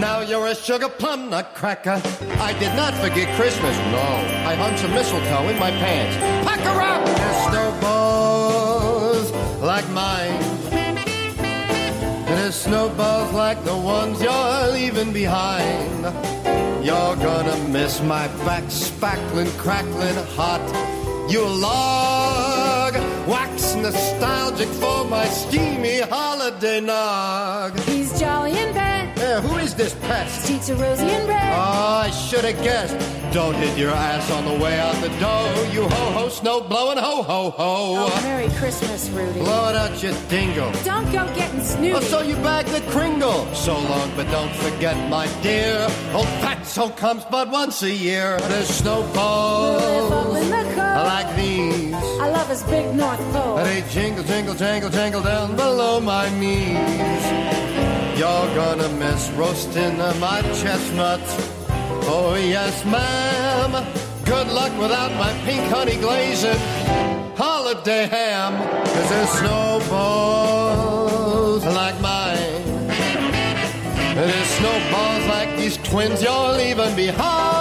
Now 0.00 0.20
you're 0.20 0.46
a 0.46 0.54
sugar 0.54 0.88
plum 0.88 1.28
nutcracker. 1.28 2.00
I 2.40 2.54
did 2.58 2.74
not 2.74 2.94
forget 2.94 3.28
Christmas. 3.36 3.76
No, 3.92 4.00
I 4.48 4.54
hung 4.54 4.74
some 4.78 4.94
mistletoe 4.94 5.46
in 5.50 5.58
my 5.58 5.72
pants. 5.72 6.16
Pack 6.48 6.60
her 6.60 6.80
up! 6.80 7.04
There's 7.04 7.36
snowballs 7.50 9.30
like 9.60 9.86
mine. 9.90 10.37
There's 12.48 12.62
snowballs 12.62 13.30
like 13.34 13.62
the 13.62 13.76
ones 13.76 14.22
you're 14.22 14.72
leaving 14.72 15.12
behind. 15.12 16.00
You're 16.82 17.16
gonna 17.16 17.58
miss 17.68 18.00
my 18.00 18.26
back 18.46 18.64
spackling, 18.64 19.50
crackling 19.58 20.16
hot. 20.34 20.64
You 21.30 21.44
log 21.44 22.94
wax 23.28 23.74
nostalgic 23.74 24.68
for 24.80 25.04
my 25.04 25.26
steamy 25.26 26.00
holiday 26.00 26.80
nog. 26.80 27.78
He's 27.80 28.18
jolly 28.18 28.52
and 28.52 28.74
bad. 28.74 28.97
Who 29.42 29.56
is 29.58 29.74
this 29.74 29.94
pest? 29.94 30.48
Cheeks 30.48 30.70
are 30.70 30.76
rosy 30.76 31.04
and 31.04 31.28
red. 31.28 31.52
Oh, 31.52 31.56
ah, 31.56 32.02
I 32.02 32.10
should 32.10 32.44
have 32.44 32.62
guessed. 32.62 32.96
Don't 33.32 33.54
hit 33.54 33.76
your 33.76 33.90
ass 33.90 34.30
on 34.30 34.44
the 34.44 34.64
way 34.64 34.78
out 34.80 34.94
the 35.02 35.08
door. 35.20 35.48
You 35.72 35.82
ho 35.82 36.12
ho, 36.12 36.28
snow 36.28 36.60
blowing 36.60 36.98
ho 36.98 37.22
ho 37.22 37.50
ho. 37.50 38.08
Oh, 38.10 38.20
Merry 38.22 38.48
Christmas, 38.56 39.08
Rudy. 39.10 39.40
Blow 39.40 39.68
it 39.68 39.76
out 39.76 40.02
your 40.02 40.14
dingle. 40.28 40.72
Don't 40.84 41.10
go 41.12 41.26
getting 41.34 41.62
snooty. 41.62 41.92
Oh, 41.92 42.00
so 42.00 42.22
you 42.22 42.34
bagged 42.36 42.70
the 42.70 42.80
Kringle. 42.90 43.46
So 43.54 43.78
long, 43.78 44.10
but 44.16 44.30
don't 44.30 44.54
forget, 44.56 44.96
my 45.10 45.26
dear. 45.42 45.86
Old 46.14 46.26
fatso 46.42 46.96
comes 46.96 47.24
but 47.30 47.50
once 47.50 47.82
a 47.82 47.90
year. 47.90 48.38
There's 48.48 48.68
snowballs 48.68 49.82
Live 49.82 50.12
up 50.12 50.26
in 50.42 50.50
the 50.50 50.78
like 51.04 51.36
these. 51.36 51.94
I 51.94 52.30
love 52.30 52.48
his 52.48 52.62
big 52.64 52.94
North 52.94 53.20
Pole. 53.32 53.56
They 53.56 53.84
jingle, 53.90 54.24
jingle, 54.24 54.54
jangle, 54.54 54.90
jangle 54.90 55.22
down 55.22 55.54
below 55.54 56.00
my 56.00 56.28
knees. 56.38 57.77
You're 58.18 58.52
gonna 58.56 58.88
miss 58.88 59.30
roasting 59.30 59.96
my 60.18 60.42
chestnuts. 60.60 61.36
Oh, 62.10 62.34
yes, 62.34 62.84
ma'am. 62.84 63.86
Good 64.24 64.48
luck 64.48 64.76
without 64.76 65.12
my 65.12 65.32
pink 65.44 65.62
honey 65.72 65.94
glazing 65.94 66.58
holiday 67.36 68.08
ham. 68.08 68.58
Cause 68.86 69.08
there's 69.08 69.30
snowballs 69.38 69.94
like 71.64 72.00
mine. 72.00 72.88
There's 74.16 74.48
snowballs 74.58 75.26
like 75.28 75.56
these 75.56 75.76
twins 75.76 76.20
you're 76.20 76.52
leaving 76.54 76.96
behind. 76.96 77.57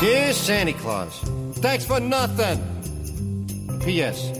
Dear 0.00 0.32
Santa 0.32 0.72
Claus, 0.74 1.18
thanks 1.58 1.84
for 1.84 1.98
nothing. 1.98 2.60
P.S. 3.84 4.30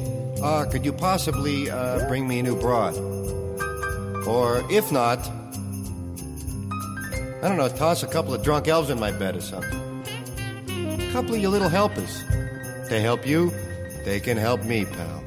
Uh, 0.41 0.69
could 0.71 0.85
you 0.85 0.93
possibly 0.93 1.69
uh, 1.69 2.07
bring 2.07 2.29
me 2.29 2.39
a 2.39 2.43
new 2.45 2.55
broad? 2.55 2.97
Or 4.29 4.65
if 4.71 4.93
not, 4.93 5.19
I 7.43 7.49
don't 7.49 7.57
know, 7.57 7.69
toss 7.69 8.05
a 8.05 8.07
couple 8.07 8.33
of 8.35 8.45
drunk 8.45 8.69
elves 8.69 8.89
in 8.89 9.01
my 9.01 9.11
bed 9.11 9.35
or 9.35 9.41
something. 9.41 10.05
A 11.01 11.11
couple 11.13 11.35
of 11.35 11.41
your 11.41 11.51
little 11.51 11.69
helpers. 11.69 12.23
They 12.89 13.01
help 13.01 13.27
you, 13.27 13.51
they 14.05 14.21
can 14.21 14.37
help 14.37 14.63
me, 14.63 14.85
pal. 14.85 15.25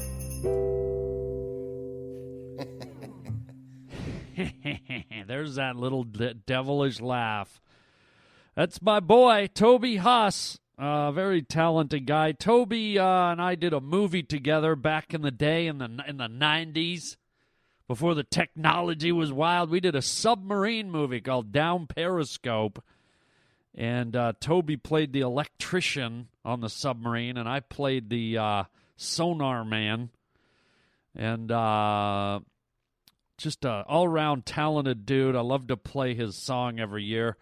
There's 5.27 5.55
that 5.55 5.75
little 5.75 6.05
de- 6.05 6.35
devilish 6.35 7.01
laugh. 7.01 7.59
That's 8.55 8.81
my 8.81 8.99
boy, 8.99 9.49
Toby 9.53 9.97
Huss. 9.97 10.59
A 10.77 11.11
very 11.13 11.41
talented 11.41 12.05
guy. 12.05 12.31
Toby 12.31 12.97
uh, 12.97 13.31
and 13.31 13.41
I 13.41 13.55
did 13.55 13.71
a 13.71 13.79
movie 13.79 14.23
together 14.23 14.75
back 14.75 15.13
in 15.13 15.21
the 15.21 15.31
day 15.31 15.67
in 15.67 15.77
the 15.77 16.03
in 16.07 16.17
the 16.17 16.27
90s 16.27 17.17
before 17.87 18.15
the 18.15 18.23
technology 18.23 19.11
was 19.11 19.31
wild. 19.31 19.69
We 19.69 19.79
did 19.79 19.95
a 19.95 20.01
submarine 20.01 20.89
movie 20.89 21.21
called 21.21 21.51
Down 21.51 21.87
Periscope. 21.87 22.83
And 23.75 24.15
uh, 24.15 24.33
Toby 24.39 24.75
played 24.75 25.13
the 25.13 25.21
electrician 25.21 26.27
on 26.43 26.59
the 26.59 26.69
submarine, 26.69 27.37
and 27.37 27.47
I 27.47 27.61
played 27.61 28.09
the 28.09 28.37
uh, 28.37 28.63
sonar 28.97 29.63
man. 29.63 30.09
And 31.15 31.51
uh, 31.51 32.39
just 33.37 33.63
a 33.65 33.85
all 33.87 34.05
around 34.05 34.45
talented 34.45 35.05
dude. 35.05 35.35
I 35.35 35.41
love 35.41 35.67
to 35.67 35.77
play 35.77 36.15
his 36.15 36.35
song 36.35 36.79
every 36.79 37.03
year. 37.03 37.37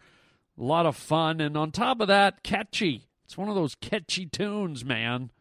A 0.60 0.64
lot 0.64 0.86
of 0.86 0.98
fun, 0.98 1.40
and 1.40 1.56
on 1.56 1.72
top 1.72 2.02
of 2.02 2.10
that, 2.10 2.44
catchy. 2.44 3.08
It's 3.24 3.38
one 3.38 3.48
of 3.48 3.56
those 3.56 3.76
catchy 3.76 4.26
tunes, 4.26 4.84
man. 4.84 5.32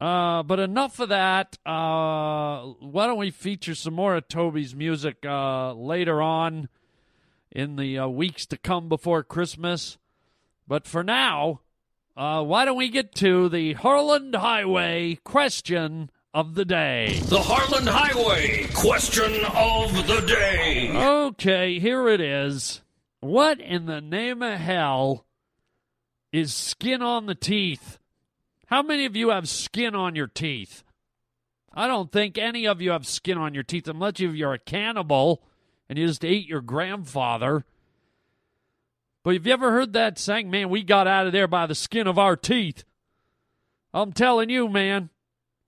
Uh, 0.00 0.42
but 0.42 0.58
enough 0.58 1.00
of 1.00 1.10
that. 1.10 1.58
Uh, 1.66 2.62
why 2.80 3.06
don't 3.06 3.18
we 3.18 3.30
feature 3.30 3.74
some 3.74 3.94
more 3.94 4.16
of 4.16 4.28
Toby's 4.28 4.74
music 4.74 5.24
uh, 5.26 5.72
later 5.74 6.22
on 6.22 6.68
in 7.50 7.76
the 7.76 7.98
uh, 7.98 8.08
weeks 8.08 8.46
to 8.46 8.56
come 8.56 8.88
before 8.88 9.22
Christmas? 9.22 9.98
But 10.66 10.86
for 10.86 11.02
now, 11.02 11.60
uh, 12.16 12.42
why 12.42 12.64
don't 12.64 12.76
we 12.76 12.88
get 12.88 13.14
to 13.16 13.48
the 13.50 13.74
Harland 13.74 14.34
Highway 14.34 15.16
question 15.24 16.10
of 16.32 16.54
the 16.54 16.64
day? 16.64 17.20
The 17.24 17.42
Harland 17.42 17.88
Highway 17.88 18.66
question 18.74 19.44
of 19.44 20.06
the 20.06 20.20
day. 20.26 20.90
Okay, 20.94 21.78
here 21.78 22.08
it 22.08 22.20
is. 22.20 22.80
What 23.20 23.60
in 23.60 23.86
the 23.86 24.00
name 24.00 24.42
of 24.42 24.58
hell 24.58 25.26
is 26.32 26.52
skin 26.52 27.02
on 27.02 27.26
the 27.26 27.34
teeth? 27.34 27.98
How 28.66 28.82
many 28.82 29.04
of 29.06 29.16
you 29.16 29.30
have 29.30 29.48
skin 29.48 29.94
on 29.94 30.14
your 30.14 30.26
teeth? 30.26 30.82
I 31.72 31.86
don't 31.86 32.10
think 32.10 32.38
any 32.38 32.66
of 32.66 32.80
you 32.80 32.90
have 32.90 33.06
skin 33.06 33.38
on 33.38 33.54
your 33.54 33.62
teeth 33.62 33.86
unless 33.88 34.18
you're 34.18 34.54
a 34.54 34.58
cannibal 34.58 35.42
and 35.88 35.98
you 35.98 36.06
just 36.06 36.24
ate 36.24 36.46
your 36.46 36.60
grandfather. 36.60 37.64
But 39.22 39.34
have 39.34 39.46
you 39.46 39.52
ever 39.52 39.72
heard 39.72 39.92
that 39.92 40.18
saying, 40.18 40.50
man, 40.50 40.68
we 40.68 40.82
got 40.82 41.06
out 41.06 41.26
of 41.26 41.32
there 41.32 41.48
by 41.48 41.66
the 41.66 41.74
skin 41.74 42.06
of 42.06 42.18
our 42.18 42.36
teeth? 42.36 42.84
I'm 43.92 44.12
telling 44.12 44.50
you, 44.50 44.68
man, 44.68 45.10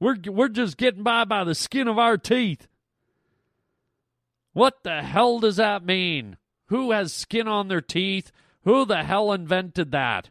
we're, 0.01 0.17
we're 0.27 0.49
just 0.49 0.77
getting 0.77 1.03
by 1.03 1.25
by 1.25 1.45
the 1.45 1.55
skin 1.55 1.89
of 1.89 1.99
our 1.99 2.17
teeth. 2.17 2.69
What 4.53 4.83
the 4.83 5.03
hell 5.03 5.41
does 5.41 5.57
that 5.57 5.85
mean? 5.85 6.37
Who 6.69 6.93
has 6.93 7.13
skin 7.13 7.49
on 7.49 7.69
their 7.69 7.81
teeth? 7.81 8.31
Who 8.65 8.85
the 8.85 9.05
hell 9.05 9.33
invented 9.33 9.93
that? 9.93 10.31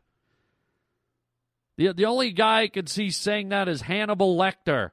The, 1.78 1.94
the 1.94 2.06
only 2.06 2.32
guy 2.32 2.62
I 2.62 2.68
could 2.68 2.90
see 2.90 3.10
saying 3.10 3.50
that 3.50 3.68
is 3.68 3.82
Hannibal 3.82 4.38
Lecter. 4.38 4.92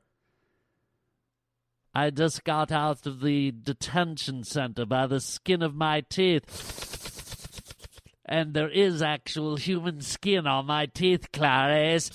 I 1.94 2.10
just 2.10 2.44
got 2.44 2.72
out 2.72 3.06
of 3.06 3.20
the 3.20 3.52
detention 3.52 4.44
center 4.44 4.84
by 4.84 5.06
the 5.06 5.20
skin 5.20 5.62
of 5.62 5.74
my 5.74 6.00
teeth. 6.00 6.44
And 8.26 8.54
there 8.54 8.70
is 8.70 9.02
actual 9.02 9.56
human 9.56 10.00
skin 10.00 10.46
on 10.46 10.66
my 10.66 10.86
teeth, 10.86 11.30
Clarice. 11.32 12.10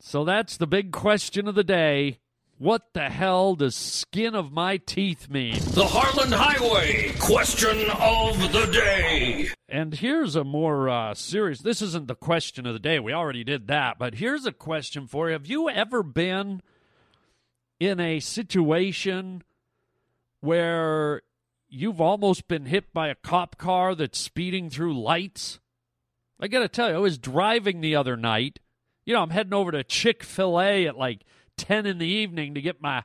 So 0.00 0.24
that's 0.24 0.56
the 0.56 0.66
big 0.66 0.92
question 0.92 1.48
of 1.48 1.56
the 1.56 1.64
day. 1.64 2.20
What 2.58 2.92
the 2.94 3.10
hell 3.10 3.56
does 3.56 3.74
skin 3.74 4.36
of 4.36 4.52
my 4.52 4.76
teeth 4.76 5.28
mean? 5.28 5.58
The 5.60 5.86
Harland 5.88 6.32
Highway 6.32 7.12
question 7.18 7.90
of 7.90 8.52
the 8.52 8.66
day. 8.70 9.48
And 9.68 9.92
here's 9.92 10.36
a 10.36 10.44
more 10.44 10.88
uh, 10.88 11.14
serious. 11.14 11.60
This 11.60 11.82
isn't 11.82 12.06
the 12.06 12.14
question 12.14 12.64
of 12.64 12.72
the 12.72 12.78
day. 12.78 13.00
We 13.00 13.12
already 13.12 13.42
did 13.42 13.66
that. 13.66 13.98
But 13.98 14.14
here's 14.14 14.46
a 14.46 14.52
question 14.52 15.08
for 15.08 15.26
you. 15.26 15.32
Have 15.32 15.46
you 15.46 15.68
ever 15.68 16.04
been 16.04 16.62
in 17.80 17.98
a 17.98 18.20
situation 18.20 19.42
where 20.40 21.22
you've 21.68 22.00
almost 22.00 22.46
been 22.46 22.66
hit 22.66 22.94
by 22.94 23.08
a 23.08 23.16
cop 23.16 23.58
car 23.58 23.96
that's 23.96 24.18
speeding 24.18 24.70
through 24.70 25.02
lights? 25.02 25.58
I 26.38 26.46
got 26.46 26.60
to 26.60 26.68
tell 26.68 26.90
you, 26.90 26.94
I 26.94 27.00
was 27.00 27.18
driving 27.18 27.80
the 27.80 27.96
other 27.96 28.16
night. 28.16 28.60
You 29.04 29.14
know, 29.14 29.22
I'm 29.22 29.30
heading 29.30 29.54
over 29.54 29.72
to 29.72 29.82
Chick 29.82 30.22
fil 30.22 30.60
A 30.60 30.86
at 30.86 30.96
like 30.96 31.22
10 31.56 31.86
in 31.86 31.98
the 31.98 32.06
evening 32.06 32.54
to 32.54 32.60
get 32.60 32.82
my 32.82 33.02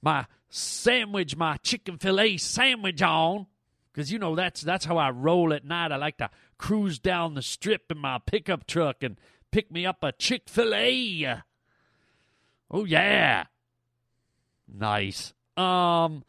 my 0.00 0.26
sandwich, 0.48 1.36
my 1.36 1.56
chicken 1.58 1.98
filet 1.98 2.36
sandwich 2.36 3.02
on. 3.02 3.46
Because, 3.92 4.10
you 4.10 4.18
know, 4.18 4.34
that's 4.34 4.62
that's 4.62 4.84
how 4.84 4.96
I 4.96 5.10
roll 5.10 5.52
at 5.52 5.64
night. 5.64 5.92
I 5.92 5.96
like 5.96 6.18
to 6.18 6.30
cruise 6.58 6.98
down 6.98 7.34
the 7.34 7.42
strip 7.42 7.90
in 7.90 7.98
my 7.98 8.18
pickup 8.24 8.66
truck 8.66 9.02
and 9.02 9.18
pick 9.50 9.70
me 9.70 9.84
up 9.84 10.02
a 10.02 10.12
Chick 10.12 10.48
fil 10.48 10.74
A. 10.74 11.42
Oh, 12.70 12.84
yeah. 12.84 13.44
Nice. 14.66 15.34
Um, 15.56 16.24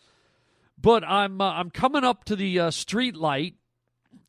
but 0.77 1.03
I'm 1.05 1.39
uh, 1.39 1.51
I'm 1.51 1.69
coming 1.69 2.03
up 2.03 2.25
to 2.25 2.35
the 2.35 2.59
uh, 2.59 2.71
street 2.71 3.15
light, 3.15 3.55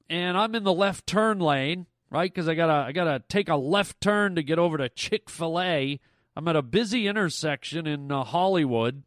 and 0.09 0.39
I'm 0.39 0.55
in 0.55 0.63
the 0.63 0.73
left 0.73 1.07
turn 1.07 1.41
lane, 1.41 1.87
right? 2.11 2.33
Because 2.33 2.49
I 2.49 2.55
gotta 2.55 2.87
I 2.89 2.93
gotta 2.93 3.23
take 3.29 3.49
a 3.49 3.57
left 3.57 4.01
turn 4.01 4.37
to 4.37 4.43
get 4.43 4.61
over 4.61 4.79
to 4.79 4.89
Chick 4.89 5.29
Fil 5.29 5.61
A. 5.61 6.01
I'm 6.37 6.49
at 6.49 6.57
a 6.57 6.63
busy 6.63 7.07
intersection 7.07 7.87
in 7.87 8.11
uh, 8.11 8.25
Hollywood, 8.25 9.05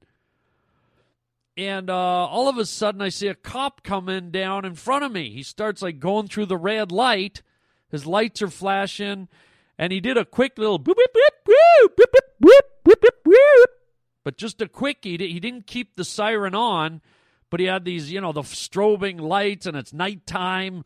and 1.57 1.89
uh, 1.89 1.93
all 1.93 2.47
of 2.47 2.57
a 2.57 2.65
sudden 2.65 3.01
I 3.01 3.09
see 3.09 3.27
a 3.27 3.35
cop 3.35 3.83
coming 3.83 4.31
down 4.31 4.63
in 4.63 4.75
front 4.75 5.03
of 5.03 5.11
me. 5.11 5.29
He 5.29 5.43
starts 5.43 5.81
like 5.81 5.99
going 5.99 6.27
through 6.27 6.45
the 6.45 6.57
red 6.57 6.91
light. 6.91 7.41
His 7.89 8.05
lights 8.05 8.41
are 8.41 8.49
flashing, 8.49 9.27
and 9.77 9.91
he 9.91 9.99
did 9.99 10.17
a 10.17 10.23
quick 10.23 10.57
little 10.57 10.79
boop 10.79 10.93
boop 10.93 11.13
boop 11.15 11.53
boop 11.53 11.95
boop 11.95 11.95
boop 11.97 12.21
boop 12.41 12.59
boop 12.85 13.01
boop 13.01 13.31
boop. 13.31 13.65
But 14.23 14.37
just 14.37 14.61
a 14.61 14.67
quick, 14.67 14.99
he, 15.03 15.17
he 15.17 15.39
didn't 15.39 15.67
keep 15.67 15.95
the 15.95 16.05
siren 16.05 16.55
on, 16.55 17.01
but 17.49 17.59
he 17.59 17.65
had 17.65 17.85
these, 17.85 18.11
you 18.11 18.21
know, 18.21 18.31
the 18.31 18.41
strobing 18.41 19.19
lights, 19.19 19.65
and 19.65 19.75
it's 19.75 19.93
nighttime. 19.93 20.85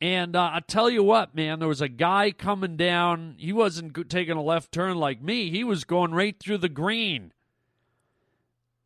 And 0.00 0.36
uh, 0.36 0.50
I 0.52 0.60
tell 0.60 0.90
you 0.90 1.02
what, 1.02 1.34
man, 1.34 1.58
there 1.58 1.68
was 1.68 1.80
a 1.80 1.88
guy 1.88 2.30
coming 2.30 2.76
down. 2.76 3.36
He 3.38 3.52
wasn't 3.52 4.10
taking 4.10 4.36
a 4.36 4.42
left 4.42 4.70
turn 4.70 4.96
like 4.96 5.22
me. 5.22 5.50
He 5.50 5.64
was 5.64 5.84
going 5.84 6.12
right 6.12 6.38
through 6.38 6.58
the 6.58 6.68
green. 6.68 7.32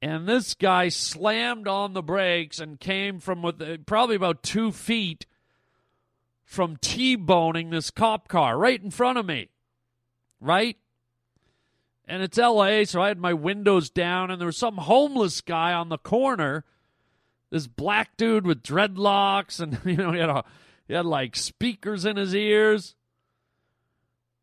And 0.01 0.27
this 0.27 0.55
guy 0.55 0.89
slammed 0.89 1.67
on 1.69 1.93
the 1.93 2.03
brakes 2.03 2.61
and 2.61 2.81
came 2.81 3.19
from 3.19 3.43
with 3.43 3.61
uh, 3.61 3.79
probably 3.85 4.17
about 4.17 4.43
two 4.43 4.73
feet 4.73 5.27
from 6.45 6.77
T-boning 6.77 7.71
this 7.71 7.91
cop 7.91 8.29
car 8.29 8.57
right 8.57 8.83
in 8.83 8.91
front 8.91 9.19
of 9.19 9.27
me. 9.27 9.49
Right? 10.41 10.79
And 12.07 12.23
it's 12.23 12.39
LA, 12.39 12.85
so 12.85 13.03
I 13.03 13.09
had 13.09 13.19
my 13.19 13.35
windows 13.35 13.91
down, 13.91 14.31
and 14.31 14.41
there 14.41 14.47
was 14.47 14.57
some 14.57 14.79
homeless 14.79 15.41
guy 15.41 15.73
on 15.73 15.91
the 15.91 15.99
corner. 15.99 16.65
This 17.51 17.67
black 17.67 18.17
dude 18.17 18.47
with 18.47 18.63
dreadlocks, 18.63 19.61
and 19.61 19.79
you 19.85 19.97
know, 19.97 20.13
he 20.13 20.19
had 20.19 20.29
a 20.29 20.45
he 20.91 20.97
had 20.97 21.07
like 21.07 21.37
speakers 21.37 22.05
in 22.05 22.17
his 22.17 22.35
ears. 22.35 22.97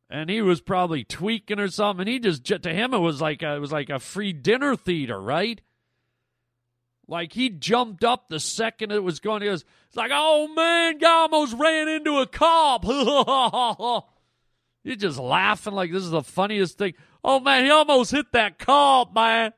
And 0.10 0.29
he 0.29 0.41
was 0.41 0.62
probably 0.62 1.03
tweaking 1.03 1.60
or 1.60 1.67
something. 1.67 2.07
And 2.07 2.10
he 2.10 2.19
just 2.19 2.45
to 2.45 2.73
him 2.73 2.93
it 2.93 2.99
was 2.99 3.19
like 3.19 3.43
a, 3.43 3.55
it 3.55 3.60
was 3.60 3.73
like 3.73 3.89
a 3.89 3.99
free 3.99 4.31
dinner 4.31 4.77
theater, 4.77 5.21
right? 5.21 5.60
Like 7.05 7.33
he 7.33 7.49
jumped 7.49 8.05
up 8.05 8.29
the 8.29 8.39
second 8.39 8.93
it 8.93 9.03
was 9.03 9.19
going. 9.19 9.41
He 9.41 9.49
was 9.49 9.65
like, 9.93 10.12
oh 10.13 10.47
man, 10.47 10.99
guy 10.99 11.10
almost 11.10 11.53
ran 11.57 11.89
into 11.89 12.19
a 12.19 12.25
cop. 12.25 12.86
You're 14.86 14.95
just 14.95 15.19
laughing 15.19 15.73
like 15.73 15.91
this 15.91 16.03
is 16.03 16.12
the 16.12 16.23
funniest 16.23 16.77
thing. 16.77 16.93
Oh 17.25 17.41
man, 17.41 17.65
he 17.65 17.71
almost 17.71 18.12
hit 18.12 18.31
that 18.31 18.57
cop, 18.57 19.13
man. 19.13 19.51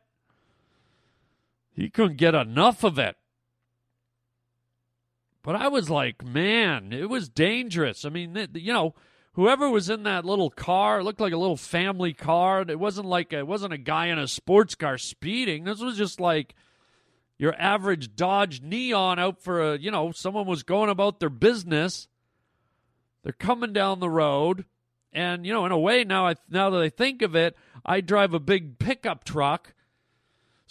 He 1.71 1.91
couldn't 1.91 2.17
get 2.17 2.33
enough 2.33 2.83
of 2.83 2.97
it. 2.97 3.15
But 5.41 5.55
I 5.55 5.67
was 5.69 5.89
like, 5.89 6.23
man, 6.23 6.91
it 6.91 7.09
was 7.09 7.29
dangerous. 7.29 8.03
I 8.03 8.09
mean, 8.09 8.37
you 8.53 8.73
know, 8.73 8.93
whoever 9.33 9.69
was 9.69 9.89
in 9.89 10.03
that 10.03 10.25
little 10.25 10.49
car, 10.49 11.01
looked 11.03 11.21
like 11.21 11.33
a 11.33 11.37
little 11.37 11.57
family 11.57 12.13
car. 12.13 12.65
It 12.67 12.79
wasn't 12.79 13.07
like 13.07 13.31
a, 13.31 13.39
it 13.39 13.47
wasn't 13.47 13.73
a 13.73 13.77
guy 13.77 14.07
in 14.07 14.19
a 14.19 14.27
sports 14.27 14.75
car 14.75 14.97
speeding. 14.97 15.63
This 15.63 15.79
was 15.79 15.97
just 15.97 16.19
like 16.19 16.55
your 17.37 17.55
average 17.55 18.15
Dodge 18.15 18.61
Neon 18.61 19.17
out 19.17 19.41
for 19.41 19.73
a, 19.73 19.77
you 19.77 19.91
know, 19.91 20.11
someone 20.11 20.45
was 20.45 20.63
going 20.63 20.89
about 20.89 21.19
their 21.19 21.29
business. 21.29 22.07
They're 23.23 23.33
coming 23.33 23.73
down 23.73 23.99
the 23.99 24.09
road, 24.09 24.65
and 25.11 25.45
you 25.45 25.53
know, 25.53 25.65
in 25.65 25.71
a 25.71 25.79
way, 25.79 26.03
now 26.03 26.27
I 26.27 26.35
now 26.49 26.69
that 26.69 26.81
I 26.81 26.89
think 26.89 27.21
of 27.21 27.35
it, 27.35 27.55
I 27.85 28.01
drive 28.01 28.33
a 28.33 28.39
big 28.39 28.79
pickup 28.79 29.23
truck. 29.23 29.73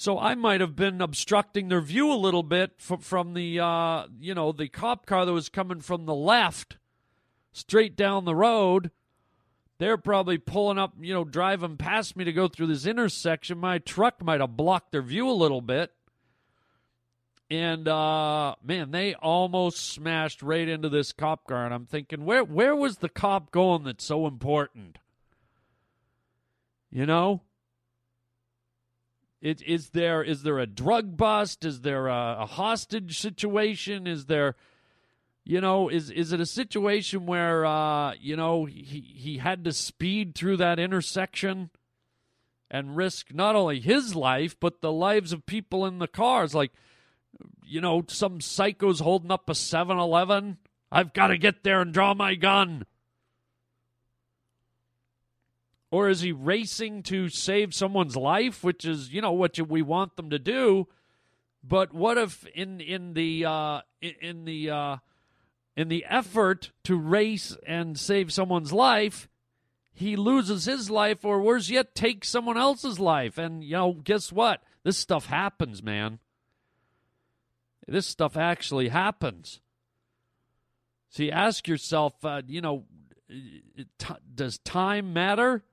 So 0.00 0.16
I 0.16 0.36
might 0.36 0.60
have 0.60 0.76
been 0.76 1.00
obstructing 1.00 1.68
their 1.68 1.80
view 1.80 2.12
a 2.12 2.14
little 2.14 2.44
bit 2.44 2.70
f- 2.78 3.02
from 3.02 3.34
the, 3.34 3.58
uh, 3.58 4.06
you 4.20 4.32
know, 4.32 4.52
the 4.52 4.68
cop 4.68 5.06
car 5.06 5.26
that 5.26 5.32
was 5.32 5.48
coming 5.48 5.80
from 5.80 6.06
the 6.06 6.14
left, 6.14 6.76
straight 7.50 7.96
down 7.96 8.24
the 8.24 8.34
road. 8.34 8.92
They're 9.78 9.96
probably 9.96 10.38
pulling 10.38 10.78
up, 10.78 10.92
you 11.00 11.12
know, 11.12 11.24
driving 11.24 11.76
past 11.76 12.16
me 12.16 12.22
to 12.22 12.32
go 12.32 12.46
through 12.46 12.68
this 12.68 12.86
intersection. 12.86 13.58
My 13.58 13.78
truck 13.78 14.22
might 14.22 14.40
have 14.40 14.56
blocked 14.56 14.92
their 14.92 15.02
view 15.02 15.28
a 15.28 15.32
little 15.32 15.60
bit. 15.60 15.92
And 17.50 17.88
uh, 17.88 18.54
man, 18.62 18.92
they 18.92 19.14
almost 19.14 19.78
smashed 19.78 20.44
right 20.44 20.68
into 20.68 20.88
this 20.88 21.10
cop 21.10 21.48
car. 21.48 21.64
And 21.64 21.74
I'm 21.74 21.86
thinking, 21.86 22.24
where 22.24 22.44
where 22.44 22.76
was 22.76 22.98
the 22.98 23.08
cop 23.08 23.50
going 23.50 23.82
that's 23.82 24.04
so 24.04 24.28
important? 24.28 24.98
You 26.88 27.04
know? 27.04 27.42
It, 29.40 29.62
is 29.62 29.90
there 29.90 30.22
is 30.22 30.42
there 30.42 30.58
a 30.58 30.66
drug 30.66 31.16
bust? 31.16 31.64
Is 31.64 31.82
there 31.82 32.08
a, 32.08 32.38
a 32.40 32.46
hostage 32.46 33.20
situation? 33.20 34.06
Is 34.06 34.26
there, 34.26 34.56
you 35.44 35.60
know, 35.60 35.88
is 35.88 36.10
is 36.10 36.32
it 36.32 36.40
a 36.40 36.46
situation 36.46 37.24
where 37.24 37.64
uh, 37.64 38.14
you 38.14 38.36
know 38.36 38.64
he 38.64 39.00
he 39.00 39.38
had 39.38 39.64
to 39.64 39.72
speed 39.72 40.34
through 40.34 40.56
that 40.56 40.80
intersection 40.80 41.70
and 42.70 42.96
risk 42.96 43.32
not 43.32 43.54
only 43.54 43.80
his 43.80 44.14
life 44.14 44.56
but 44.58 44.80
the 44.80 44.92
lives 44.92 45.32
of 45.32 45.46
people 45.46 45.86
in 45.86 46.00
the 46.00 46.08
cars? 46.08 46.52
Like, 46.52 46.72
you 47.62 47.80
know, 47.80 48.02
some 48.08 48.40
psycho's 48.40 49.00
holding 49.00 49.30
up 49.30 49.48
a 49.48 49.52
7-Eleven. 49.52 50.58
I've 50.90 51.12
got 51.12 51.28
to 51.28 51.38
get 51.38 51.62
there 51.62 51.80
and 51.80 51.92
draw 51.92 52.14
my 52.14 52.34
gun. 52.34 52.86
Or 55.90 56.08
is 56.08 56.20
he 56.20 56.32
racing 56.32 57.02
to 57.04 57.28
save 57.28 57.74
someone's 57.74 58.16
life, 58.16 58.62
which 58.62 58.84
is, 58.84 59.12
you 59.12 59.22
know, 59.22 59.32
what 59.32 59.58
we 59.58 59.80
want 59.80 60.16
them 60.16 60.30
to 60.30 60.38
do? 60.38 60.86
But 61.62 61.92
what 61.92 62.18
if 62.18 62.46
in 62.48 62.80
in 62.80 63.14
the 63.14 63.44
uh, 63.44 63.80
in 64.00 64.44
the 64.44 64.70
uh, 64.70 64.96
in 65.76 65.88
the 65.88 66.04
effort 66.08 66.72
to 66.84 66.96
race 66.96 67.56
and 67.66 67.98
save 67.98 68.32
someone's 68.32 68.72
life, 68.72 69.28
he 69.92 70.14
loses 70.14 70.66
his 70.66 70.90
life, 70.90 71.24
or 71.24 71.40
worse 71.40 71.68
yet, 71.70 71.94
takes 71.94 72.28
someone 72.28 72.58
else's 72.58 73.00
life? 73.00 73.38
And 73.38 73.64
you 73.64 73.72
know, 73.72 73.92
guess 73.92 74.30
what? 74.30 74.62
This 74.84 74.98
stuff 74.98 75.26
happens, 75.26 75.82
man. 75.82 76.20
This 77.86 78.06
stuff 78.06 78.36
actually 78.36 78.88
happens. 78.88 79.60
See, 81.10 81.30
ask 81.30 81.66
yourself, 81.66 82.22
uh, 82.24 82.42
you 82.46 82.60
know, 82.60 82.84
t- 83.28 84.14
does 84.34 84.58
time 84.58 85.12
matter? 85.12 85.64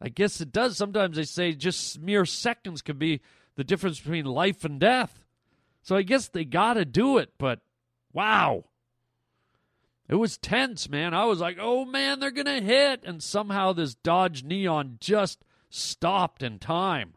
I 0.00 0.08
guess 0.08 0.40
it 0.40 0.52
does. 0.52 0.76
Sometimes 0.76 1.16
they 1.16 1.24
say 1.24 1.52
just 1.52 2.00
mere 2.00 2.24
seconds 2.24 2.82
could 2.82 2.98
be 2.98 3.20
the 3.56 3.64
difference 3.64 3.98
between 3.98 4.26
life 4.26 4.64
and 4.64 4.78
death. 4.78 5.24
So 5.82 5.96
I 5.96 6.02
guess 6.02 6.28
they 6.28 6.44
got 6.44 6.74
to 6.74 6.84
do 6.84 7.18
it, 7.18 7.32
but 7.38 7.60
wow. 8.12 8.64
It 10.08 10.14
was 10.14 10.38
tense, 10.38 10.88
man. 10.88 11.12
I 11.14 11.24
was 11.24 11.40
like, 11.40 11.58
oh 11.60 11.84
man, 11.84 12.20
they're 12.20 12.30
going 12.30 12.46
to 12.46 12.60
hit. 12.60 13.02
And 13.04 13.22
somehow 13.22 13.72
this 13.72 13.94
Dodge 13.94 14.44
Neon 14.44 14.98
just 15.00 15.44
stopped 15.68 16.42
in 16.42 16.58
time. 16.58 17.14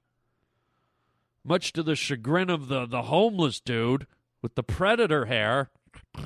Much 1.43 1.73
to 1.73 1.83
the 1.83 1.95
chagrin 1.95 2.49
of 2.49 2.67
the, 2.67 2.85
the 2.85 3.03
homeless 3.03 3.59
dude 3.59 4.07
with 4.41 4.55
the 4.55 4.63
predator 4.63 5.25
hair. 5.25 5.69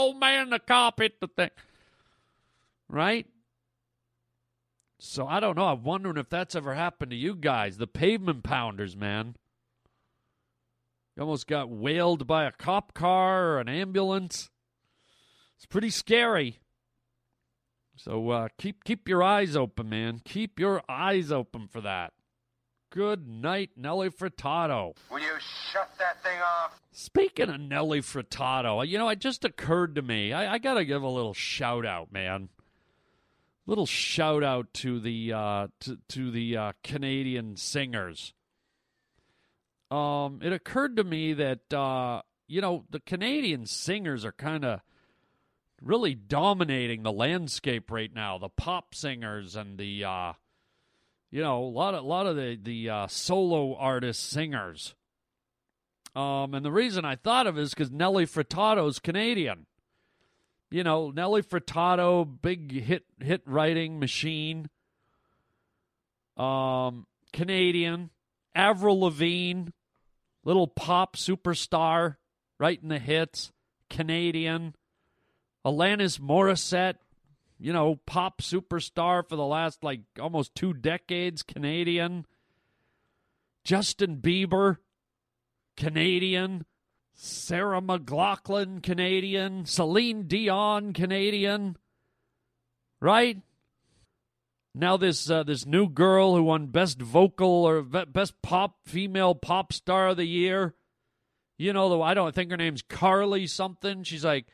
Oh 0.00 0.14
man, 0.14 0.50
the 0.50 0.60
cop 0.60 1.00
hit 1.00 1.20
the 1.20 1.26
thing 1.26 1.50
right? 2.88 3.26
So 4.98 5.26
I 5.26 5.40
don't 5.40 5.56
know. 5.56 5.66
I'm 5.66 5.84
wondering 5.84 6.16
if 6.16 6.28
that's 6.28 6.54
ever 6.54 6.74
happened 6.74 7.10
to 7.10 7.16
you 7.16 7.34
guys, 7.34 7.78
the 7.78 7.86
pavement 7.86 8.42
pounders, 8.42 8.96
man. 8.96 9.36
You 11.16 11.22
almost 11.22 11.46
got 11.46 11.68
whaled 11.68 12.26
by 12.26 12.44
a 12.44 12.52
cop 12.52 12.94
car 12.94 13.50
or 13.50 13.60
an 13.60 13.68
ambulance. 13.68 14.50
It's 15.56 15.66
pretty 15.66 15.90
scary. 15.90 16.58
So 17.96 18.30
uh, 18.30 18.48
keep 18.58 18.84
keep 18.84 19.08
your 19.08 19.24
eyes 19.24 19.56
open, 19.56 19.88
man. 19.88 20.20
Keep 20.24 20.60
your 20.60 20.82
eyes 20.88 21.32
open 21.32 21.66
for 21.66 21.80
that. 21.80 22.12
Good 22.90 23.28
night, 23.28 23.70
Nelly 23.76 24.08
Furtado. 24.08 24.94
Will 25.10 25.18
you 25.18 25.34
shut 25.72 25.90
that 25.98 26.22
thing 26.22 26.38
off? 26.40 26.80
Speaking 26.90 27.50
of 27.50 27.60
Nelly 27.60 28.00
Furtado, 28.00 28.86
you 28.86 28.96
know, 28.96 29.08
it 29.08 29.18
just 29.18 29.44
occurred 29.44 29.96
to 29.96 30.02
me. 30.02 30.32
I, 30.32 30.54
I 30.54 30.58
got 30.58 30.74
to 30.74 30.84
give 30.84 31.02
a 31.02 31.08
little 31.08 31.34
shout 31.34 31.84
out, 31.84 32.12
man. 32.12 32.48
Little 33.68 33.84
shout 33.84 34.42
out 34.42 34.72
to 34.74 34.98
the 34.98 35.34
uh, 35.34 35.66
to 35.80 35.98
to 36.08 36.30
the 36.30 36.56
uh, 36.56 36.72
Canadian 36.82 37.58
singers. 37.58 38.32
Um, 39.90 40.40
it 40.42 40.54
occurred 40.54 40.96
to 40.96 41.04
me 41.04 41.34
that 41.34 41.70
uh, 41.70 42.22
you 42.46 42.62
know 42.62 42.86
the 42.88 43.00
Canadian 43.00 43.66
singers 43.66 44.24
are 44.24 44.32
kind 44.32 44.64
of 44.64 44.80
really 45.82 46.14
dominating 46.14 47.02
the 47.02 47.12
landscape 47.12 47.90
right 47.90 48.10
now. 48.10 48.38
The 48.38 48.48
pop 48.48 48.94
singers 48.94 49.54
and 49.54 49.76
the 49.76 50.02
uh, 50.02 50.32
you 51.30 51.42
know 51.42 51.62
a 51.62 51.68
lot 51.68 51.92
of 51.92 52.04
a 52.04 52.06
lot 52.06 52.26
of 52.26 52.36
the 52.36 52.58
the 52.60 52.88
uh, 52.88 53.06
solo 53.06 53.76
artist 53.76 54.30
singers. 54.30 54.94
Um, 56.16 56.54
and 56.54 56.64
the 56.64 56.72
reason 56.72 57.04
I 57.04 57.16
thought 57.16 57.46
of 57.46 57.58
is 57.58 57.74
because 57.74 57.90
Nelly 57.90 58.24
Furtado's 58.24 58.98
Canadian. 58.98 59.66
You 60.70 60.84
know, 60.84 61.10
Nelly 61.10 61.42
Furtado, 61.42 62.28
big 62.42 62.72
hit 62.72 63.04
hit 63.20 63.42
writing 63.46 63.98
machine. 63.98 64.68
Um, 66.36 67.06
Canadian. 67.32 68.10
Avril 68.54 69.00
Lavigne, 69.00 69.68
little 70.42 70.66
pop 70.66 71.14
superstar, 71.16 72.16
writing 72.58 72.88
the 72.88 72.98
hits. 72.98 73.52
Canadian. 73.88 74.74
Alanis 75.64 76.18
Morissette, 76.18 76.96
you 77.58 77.72
know, 77.72 77.96
pop 78.06 78.42
superstar 78.42 79.28
for 79.28 79.36
the 79.36 79.44
last 79.44 79.82
like 79.84 80.00
almost 80.20 80.54
two 80.54 80.72
decades, 80.72 81.42
Canadian. 81.42 82.26
Justin 83.64 84.16
Bieber, 84.16 84.78
Canadian. 85.76 86.64
Sarah 87.20 87.82
McLachlan, 87.82 88.80
Canadian. 88.80 89.66
Celine 89.66 90.28
Dion, 90.28 90.92
Canadian. 90.92 91.76
Right? 93.00 93.42
Now 94.72 94.96
this 94.96 95.28
uh, 95.28 95.42
this 95.42 95.66
new 95.66 95.88
girl 95.88 96.36
who 96.36 96.44
won 96.44 96.68
best 96.68 97.02
vocal 97.02 97.48
or 97.48 97.82
best 97.82 98.40
pop 98.40 98.76
female 98.86 99.34
pop 99.34 99.72
star 99.72 100.08
of 100.08 100.16
the 100.16 100.26
year. 100.26 100.76
You 101.58 101.72
know, 101.72 101.88
though 101.88 102.02
I 102.02 102.14
don't 102.14 102.32
think 102.32 102.52
her 102.52 102.56
name's 102.56 102.82
Carly 102.82 103.48
something. 103.48 104.04
She's 104.04 104.24
like, 104.24 104.46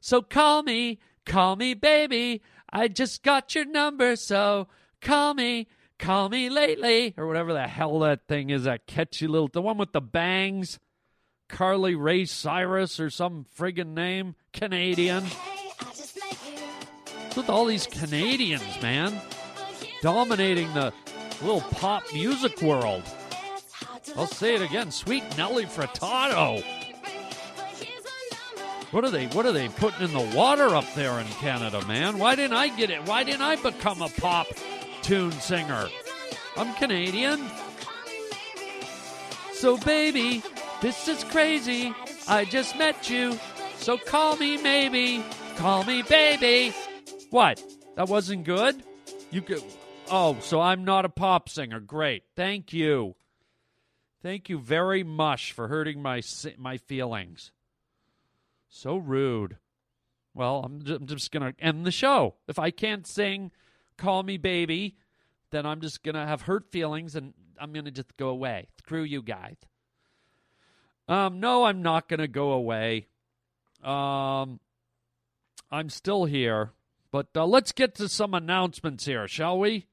so 0.00 0.22
call 0.22 0.62
me, 0.62 1.00
call 1.26 1.56
me 1.56 1.74
baby. 1.74 2.42
I 2.72 2.86
just 2.86 3.24
got 3.24 3.56
your 3.56 3.64
number, 3.64 4.14
so 4.14 4.68
call 5.00 5.34
me, 5.34 5.66
call 5.98 6.28
me 6.28 6.48
lately, 6.48 7.14
or 7.16 7.26
whatever 7.26 7.52
the 7.52 7.66
hell 7.66 7.98
that 8.00 8.28
thing 8.28 8.50
is. 8.50 8.64
That 8.64 8.86
catchy 8.86 9.26
little, 9.26 9.48
the 9.48 9.62
one 9.62 9.78
with 9.78 9.92
the 9.92 10.00
bangs. 10.00 10.78
Carly 11.48 11.94
Ray 11.94 12.24
Cyrus 12.24 12.98
or 12.98 13.10
some 13.10 13.46
friggin' 13.56 13.94
name, 13.94 14.34
Canadian. 14.52 15.24
With 17.36 17.48
all 17.48 17.64
these 17.64 17.86
Canadians, 17.86 18.80
man, 18.80 19.20
dominating 20.02 20.72
the 20.74 20.92
little 21.42 21.60
pop 21.60 22.04
music 22.12 22.62
world. 22.62 23.02
I'll 24.16 24.26
say 24.26 24.54
it 24.54 24.62
again, 24.62 24.90
sweet 24.90 25.24
Nelly 25.36 25.64
Furtado. 25.64 26.62
What 28.92 29.04
are 29.04 29.10
they? 29.10 29.26
What 29.26 29.44
are 29.44 29.52
they 29.52 29.68
putting 29.68 30.04
in 30.04 30.12
the 30.12 30.36
water 30.36 30.76
up 30.76 30.86
there 30.94 31.18
in 31.18 31.26
Canada, 31.26 31.84
man? 31.86 32.18
Why 32.18 32.36
didn't 32.36 32.56
I 32.56 32.68
get 32.68 32.90
it? 32.90 33.04
Why 33.08 33.24
didn't 33.24 33.42
I 33.42 33.56
become 33.56 34.00
a 34.02 34.08
pop 34.08 34.46
tune 35.02 35.32
singer? 35.32 35.88
I'm 36.56 36.72
Canadian. 36.74 37.44
So, 39.52 39.76
baby, 39.78 40.44
this 40.84 41.08
is 41.08 41.24
crazy. 41.24 41.94
I 42.28 42.44
just 42.44 42.76
met 42.76 43.08
you. 43.08 43.38
So 43.78 43.96
call 43.96 44.36
me 44.36 44.58
maybe. 44.60 45.24
Call 45.56 45.82
me 45.84 46.02
baby. 46.02 46.74
What? 47.30 47.64
That 47.96 48.10
wasn't 48.10 48.44
good? 48.44 48.82
You 49.30 49.40
could 49.40 49.62
Oh, 50.10 50.36
so 50.40 50.60
I'm 50.60 50.84
not 50.84 51.06
a 51.06 51.08
pop 51.08 51.48
singer. 51.48 51.80
Great. 51.80 52.24
Thank 52.36 52.74
you. 52.74 53.14
Thank 54.22 54.50
you 54.50 54.58
very 54.58 55.02
much 55.02 55.52
for 55.52 55.68
hurting 55.68 56.02
my 56.02 56.20
my 56.58 56.76
feelings. 56.76 57.50
So 58.68 58.98
rude. 58.98 59.56
Well, 60.34 60.64
I'm 60.66 60.82
just 61.06 61.30
going 61.30 61.50
to 61.50 61.64
end 61.64 61.86
the 61.86 61.92
show. 61.92 62.34
If 62.46 62.58
I 62.58 62.70
can't 62.70 63.06
sing 63.06 63.52
Call 63.96 64.22
Me 64.22 64.36
Baby, 64.36 64.98
then 65.50 65.64
I'm 65.64 65.80
just 65.80 66.02
going 66.02 66.16
to 66.16 66.26
have 66.26 66.42
hurt 66.42 66.70
feelings 66.70 67.16
and 67.16 67.32
I'm 67.58 67.72
going 67.72 67.86
to 67.86 67.90
just 67.90 68.14
go 68.18 68.28
away. 68.28 68.68
Screw 68.80 69.02
you 69.02 69.22
guys. 69.22 69.56
Um, 71.06 71.40
no, 71.40 71.64
I'm 71.64 71.82
not 71.82 72.08
going 72.08 72.20
to 72.20 72.28
go 72.28 72.52
away. 72.52 73.08
Um, 73.82 74.60
I'm 75.70 75.90
still 75.90 76.24
here, 76.24 76.72
but 77.10 77.28
uh, 77.36 77.46
let's 77.46 77.72
get 77.72 77.94
to 77.96 78.08
some 78.08 78.32
announcements 78.32 79.04
here, 79.04 79.28
shall 79.28 79.58
we? 79.58 79.86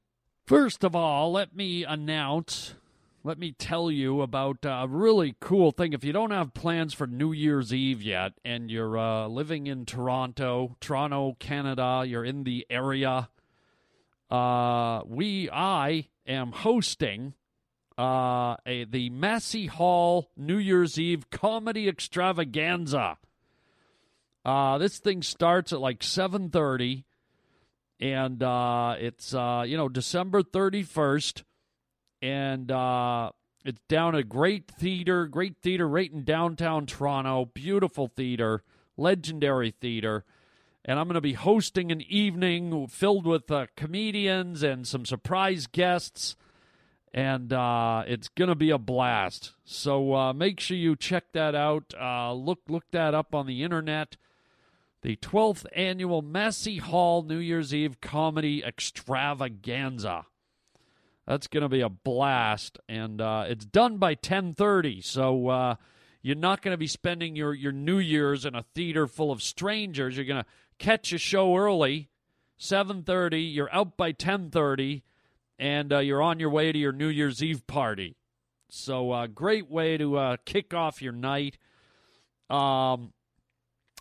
First 0.46 0.84
of 0.84 0.96
all, 0.96 1.32
let 1.32 1.54
me 1.54 1.84
announce, 1.84 2.74
let 3.22 3.38
me 3.38 3.52
tell 3.52 3.90
you 3.90 4.22
about 4.22 4.58
a 4.64 4.86
really 4.88 5.36
cool 5.38 5.70
thing. 5.70 5.92
If 5.92 6.02
you 6.02 6.12
don't 6.12 6.30
have 6.30 6.54
plans 6.54 6.94
for 6.94 7.06
New 7.06 7.32
Year's 7.32 7.74
Eve 7.74 8.02
yet 8.02 8.32
and 8.44 8.70
you're 8.70 8.96
uh, 8.98 9.28
living 9.28 9.66
in 9.66 9.84
Toronto, 9.84 10.76
Toronto, 10.80 11.36
Canada, 11.38 12.04
you're 12.06 12.24
in 12.24 12.44
the 12.44 12.66
area, 12.70 13.28
uh, 14.30 15.02
we, 15.04 15.50
I 15.50 16.08
am 16.26 16.52
hosting 16.52 17.34
uh, 18.02 18.56
a, 18.66 18.84
the 18.84 19.10
Massey 19.10 19.66
Hall 19.66 20.28
New 20.36 20.56
Year's 20.56 20.98
Eve 20.98 21.30
comedy 21.30 21.88
extravaganza. 21.88 23.16
Uh, 24.44 24.78
this 24.78 24.98
thing 24.98 25.22
starts 25.22 25.72
at 25.72 25.80
like 25.80 26.00
7.30, 26.00 27.04
and 28.00 28.42
uh, 28.42 28.96
it's, 28.98 29.32
uh, 29.32 29.62
you 29.64 29.76
know, 29.76 29.88
December 29.88 30.42
31st, 30.42 31.44
and 32.20 32.72
uh, 32.72 33.30
it's 33.64 33.80
down 33.88 34.16
at 34.16 34.28
Great 34.28 34.68
Theater, 34.68 35.26
Great 35.26 35.58
Theater 35.58 35.86
right 35.88 36.12
in 36.12 36.24
downtown 36.24 36.86
Toronto. 36.86 37.44
Beautiful 37.44 38.08
theater, 38.08 38.64
legendary 38.96 39.70
theater. 39.70 40.24
And 40.84 40.98
I'm 40.98 41.06
going 41.06 41.14
to 41.14 41.20
be 41.20 41.34
hosting 41.34 41.92
an 41.92 42.00
evening 42.00 42.88
filled 42.88 43.28
with 43.28 43.48
uh, 43.48 43.66
comedians 43.76 44.64
and 44.64 44.88
some 44.88 45.06
surprise 45.06 45.68
guests 45.68 46.34
and 47.14 47.52
uh, 47.52 48.04
it's 48.06 48.28
gonna 48.28 48.54
be 48.54 48.70
a 48.70 48.78
blast. 48.78 49.52
So 49.64 50.14
uh, 50.14 50.32
make 50.32 50.60
sure 50.60 50.76
you 50.76 50.96
check 50.96 51.32
that 51.32 51.54
out. 51.54 51.94
Uh, 52.00 52.32
look 52.32 52.60
look 52.68 52.84
that 52.92 53.14
up 53.14 53.34
on 53.34 53.46
the 53.46 53.62
internet. 53.62 54.16
The 55.02 55.16
12th 55.16 55.66
annual 55.74 56.22
Massey 56.22 56.78
Hall 56.78 57.22
New 57.22 57.38
Year's 57.38 57.74
Eve 57.74 58.00
comedy 58.00 58.62
extravaganza. 58.64 60.26
That's 61.26 61.48
gonna 61.48 61.68
be 61.68 61.82
a 61.82 61.88
blast, 61.88 62.78
and 62.88 63.20
uh, 63.20 63.44
it's 63.46 63.64
done 63.64 63.98
by 63.98 64.14
10:30. 64.14 65.04
So 65.04 65.48
uh, 65.48 65.74
you're 66.22 66.34
not 66.34 66.62
gonna 66.62 66.78
be 66.78 66.86
spending 66.86 67.36
your 67.36 67.52
your 67.52 67.72
New 67.72 67.98
Year's 67.98 68.44
in 68.46 68.54
a 68.54 68.64
theater 68.74 69.06
full 69.06 69.30
of 69.30 69.42
strangers. 69.42 70.16
You're 70.16 70.26
gonna 70.26 70.46
catch 70.78 71.12
a 71.12 71.18
show 71.18 71.56
early, 71.56 72.08
7:30. 72.58 73.54
You're 73.54 73.72
out 73.72 73.96
by 73.96 74.12
10:30 74.12 75.02
and 75.58 75.92
uh, 75.92 75.98
you're 75.98 76.22
on 76.22 76.40
your 76.40 76.50
way 76.50 76.72
to 76.72 76.78
your 76.78 76.92
New 76.92 77.08
Year's 77.08 77.42
Eve 77.42 77.66
party. 77.66 78.16
So, 78.68 79.10
uh, 79.10 79.26
great 79.26 79.70
way 79.70 79.98
to 79.98 80.16
uh, 80.16 80.36
kick 80.44 80.72
off 80.72 81.02
your 81.02 81.12
night. 81.12 81.58
Um, 82.48 83.12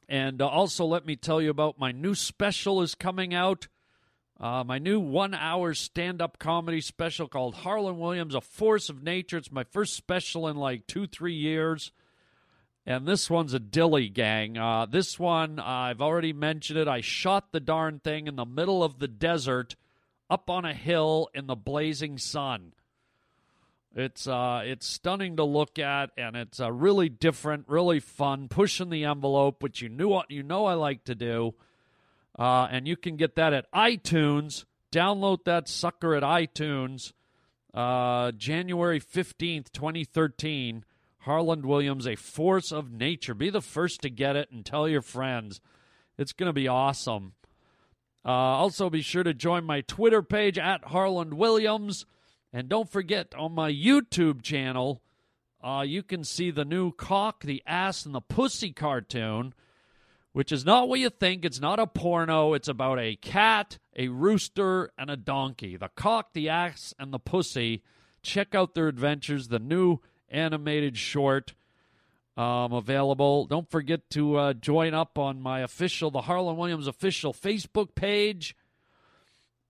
and 0.08 0.42
uh, 0.42 0.48
also, 0.48 0.86
let 0.86 1.06
me 1.06 1.16
tell 1.16 1.42
you 1.42 1.50
about 1.50 1.80
my 1.80 1.92
new 1.92 2.16
special 2.16 2.82
is 2.82 2.96
coming 2.96 3.34
out. 3.34 3.68
Uh, 4.40 4.64
my 4.64 4.80
new 4.80 5.00
one 5.00 5.34
hour 5.34 5.74
stand 5.74 6.22
up 6.22 6.40
comedy 6.40 6.82
special 6.82 7.28
called 7.28 7.54
Harland 7.54 8.00
Williams, 8.00 8.34
A 8.34 8.42
Force 8.42 8.90
of 8.90 9.04
Nature. 9.04 9.38
It's 9.38 9.52
my 9.52 9.64
first 9.64 9.94
special 9.94 10.48
in 10.48 10.58
like 10.58 10.88
two, 10.88 11.06
three 11.06 11.36
years. 11.36 11.92
And 12.86 13.08
this 13.08 13.30
one's 13.30 13.54
a 13.54 13.60
dilly 13.60 14.10
gang. 14.10 14.58
Uh, 14.58 14.88
this 14.88 15.20
one, 15.20 15.60
I've 15.60 16.02
already 16.02 16.34
mentioned 16.34 16.80
it. 16.80 16.88
I 16.88 17.02
shot 17.02 17.52
the 17.52 17.60
darn 17.60 18.00
thing 18.00 18.26
in 18.28 18.36
the 18.36 18.46
middle 18.46 18.84
of 18.84 18.98
the 18.98 19.08
desert 19.08 19.76
up 20.32 20.50
on 20.50 20.66
a 20.66 20.74
hill 20.74 21.30
in 21.36 21.46
the 21.46 21.56
blazing 21.56 22.18
sun. 22.18 22.74
It's 23.94 24.26
uh, 24.26 24.62
it's 24.64 24.88
stunning 24.88 25.36
to 25.36 25.44
look 25.44 25.78
at, 25.78 26.12
and 26.18 26.36
it's 26.36 26.60
uh, 26.60 26.72
really 26.72 27.10
different, 27.10 27.66
really 27.68 28.00
fun, 28.00 28.48
pushing 28.48 28.90
the 28.90 29.04
envelope, 29.04 29.62
which 29.62 29.82
you 29.82 29.90
knew 29.90 30.20
you 30.30 30.42
know 30.42 30.66
I 30.66 30.74
like 30.74 31.04
to 31.04 31.16
do. 31.16 31.54
Uh, 32.40 32.68
and 32.72 32.88
you 32.88 32.96
can 32.96 33.18
get 33.18 33.36
that 33.36 33.52
at 33.52 33.72
iTunes, 33.74 34.64
Download 34.92 35.44
that 35.46 35.70
sucker 35.70 36.16
at 36.16 36.24
iTunes. 36.24 37.14
Uh, 37.74 38.32
January 38.34 39.00
15th, 39.00 39.72
2013. 39.72 40.84
Harland 41.20 41.66
Williams, 41.66 42.08
A 42.08 42.16
Force 42.16 42.72
of 42.72 42.92
Nature. 42.92 43.34
Be 43.34 43.50
the 43.50 43.62
first 43.62 44.02
to 44.02 44.10
get 44.10 44.36
it 44.36 44.52
and 44.52 44.66
tell 44.66 44.90
your 44.90 45.02
friends. 45.02 45.62
It's 46.18 46.34
going 46.34 46.50
to 46.50 46.54
be 46.54 46.68
awesome. 46.68 47.34
Uh, 48.24 48.30
also, 48.30 48.90
be 48.90 49.02
sure 49.02 49.24
to 49.24 49.34
join 49.34 49.64
my 49.64 49.82
Twitter 49.82 50.22
page 50.22 50.58
at 50.58 50.86
Harland 50.86 51.34
Williams. 51.34 52.06
And 52.54 52.70
don't 52.70 52.90
forget, 52.90 53.34
on 53.36 53.54
my 53.54 53.72
YouTube 53.72 54.42
channel, 54.42 55.02
uh, 55.64 55.84
you 55.86 56.04
can 56.04 56.24
see 56.24 56.52
the 56.52 56.66
new 56.66 56.92
Cock, 56.92 57.44
the 57.44 57.64
Ass, 57.66 58.06
and 58.06 58.14
the 58.14 58.22
Pussy 58.22 58.72
cartoon, 58.72 59.54
which 60.34 60.52
is 60.52 60.66
not 60.66 60.88
what 60.88 61.00
you 61.00 61.10
think. 61.10 61.46
It's 61.46 61.60
not 61.60 61.80
a 61.80 61.88
porno. 61.88 62.54
It's 62.54 62.68
about 62.68 63.00
a 63.00 63.16
cat, 63.16 63.80
a 63.96 64.10
rooster, 64.10 64.92
and 64.98 65.10
a 65.10 65.18
donkey. 65.18 65.78
The 65.78 65.90
Cock, 65.96 66.34
the 66.34 66.50
Ass, 66.50 66.94
and 67.00 67.14
the 67.14 67.20
Pussy. 67.20 67.84
Check 68.22 68.54
out 68.54 68.76
their 68.76 68.88
adventures, 68.88 69.48
the 69.48 69.60
new 69.60 70.00
animated 70.30 70.98
short 70.98 71.54
um, 72.38 72.74
available. 72.74 73.46
Don't 73.46 73.70
forget 73.70 74.10
to 74.12 74.36
uh, 74.36 74.54
join 74.54 74.94
up 74.94 75.18
on 75.18 75.42
my 75.42 75.62
official, 75.62 76.12
the 76.12 76.22
Harland 76.22 76.58
Williams 76.58 76.88
official 76.88 77.34
Facebook 77.34 77.96
page. 77.96 78.56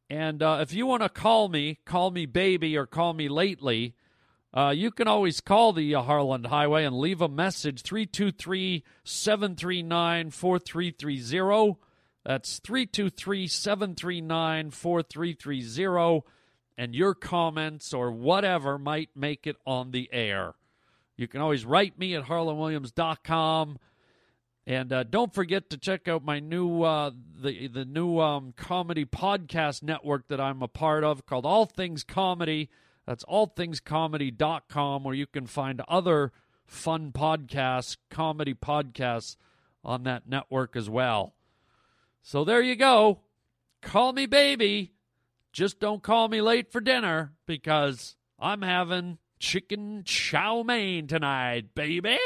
And 0.10 0.44
uh, 0.44 0.60
if 0.62 0.74
you 0.74 0.86
want 0.86 1.04
to 1.04 1.10
call 1.10 1.48
me, 1.48 1.80
call 1.86 2.12
me 2.12 2.26
baby 2.26 2.78
or 2.78 2.86
call 2.86 3.14
me 3.14 3.30
lately, 3.30 3.96
uh, 4.54 4.74
you 4.76 4.92
can 4.92 5.08
always 5.08 5.40
call 5.40 5.72
the 5.72 5.96
uh, 5.96 6.02
Harland 6.02 6.48
Highway 6.48 6.84
and 6.84 6.98
leave 6.98 7.22
a 7.22 7.30
message 7.30 7.82
323 7.84 8.84
739 9.06 10.32
4330. 10.32 11.80
That's 12.26 12.60
323 12.60 13.48
739 13.48 14.72
4330. 14.72 16.22
And 16.78 16.96
your 16.96 17.16
comments 17.16 17.94
or 17.94 18.12
whatever 18.12 18.78
might 18.78 19.10
make 19.16 19.48
it 19.48 19.56
on 19.66 19.92
the 19.92 20.10
air. 20.12 20.56
You 21.22 21.28
can 21.28 21.40
always 21.40 21.66
write 21.66 22.00
me 22.00 22.16
at 22.16 22.26
harlandwilliams.com. 22.26 23.78
And 24.66 24.92
uh, 24.92 25.04
don't 25.04 25.34
forget 25.34 25.70
to 25.70 25.78
check 25.78 26.08
out 26.08 26.26
my 26.26 26.40
new 26.40 26.82
uh, 26.82 27.12
the 27.42 27.68
the 27.68 27.86
new 27.86 28.20
um, 28.20 28.54
comedy 28.58 29.06
podcast 29.06 29.84
network 29.84 30.28
that 30.30 30.42
I'm 30.42 30.64
a 30.64 30.68
part 30.68 31.04
of 31.04 31.26
called 31.26 31.46
All 31.46 31.66
Things 31.66 32.04
Comedy. 32.04 32.70
That's 33.06 33.24
allthingscomedy.com 33.26 35.04
where 35.04 35.16
you 35.16 35.28
can 35.28 35.46
find 35.46 35.82
other 35.88 36.32
fun 36.66 37.12
podcasts, 37.12 37.98
comedy 38.10 38.54
podcasts 38.54 39.36
on 39.84 40.04
that 40.04 40.28
network 40.28 40.76
as 40.76 40.90
well. 40.90 41.36
So 42.24 42.44
there 42.44 42.62
you 42.62 42.76
go. 42.76 43.22
Call 43.82 44.14
me 44.14 44.26
baby. 44.26 44.94
Just 45.52 45.80
don't 45.80 46.02
call 46.02 46.28
me 46.30 46.42
late 46.42 46.72
for 46.72 46.82
dinner 46.82 47.34
because 47.46 48.16
I'm 48.40 48.62
having 48.62 49.18
chicken 49.42 50.04
chow 50.06 50.62
mein 50.64 51.08
tonight, 51.08 51.74
baby. 51.74 52.20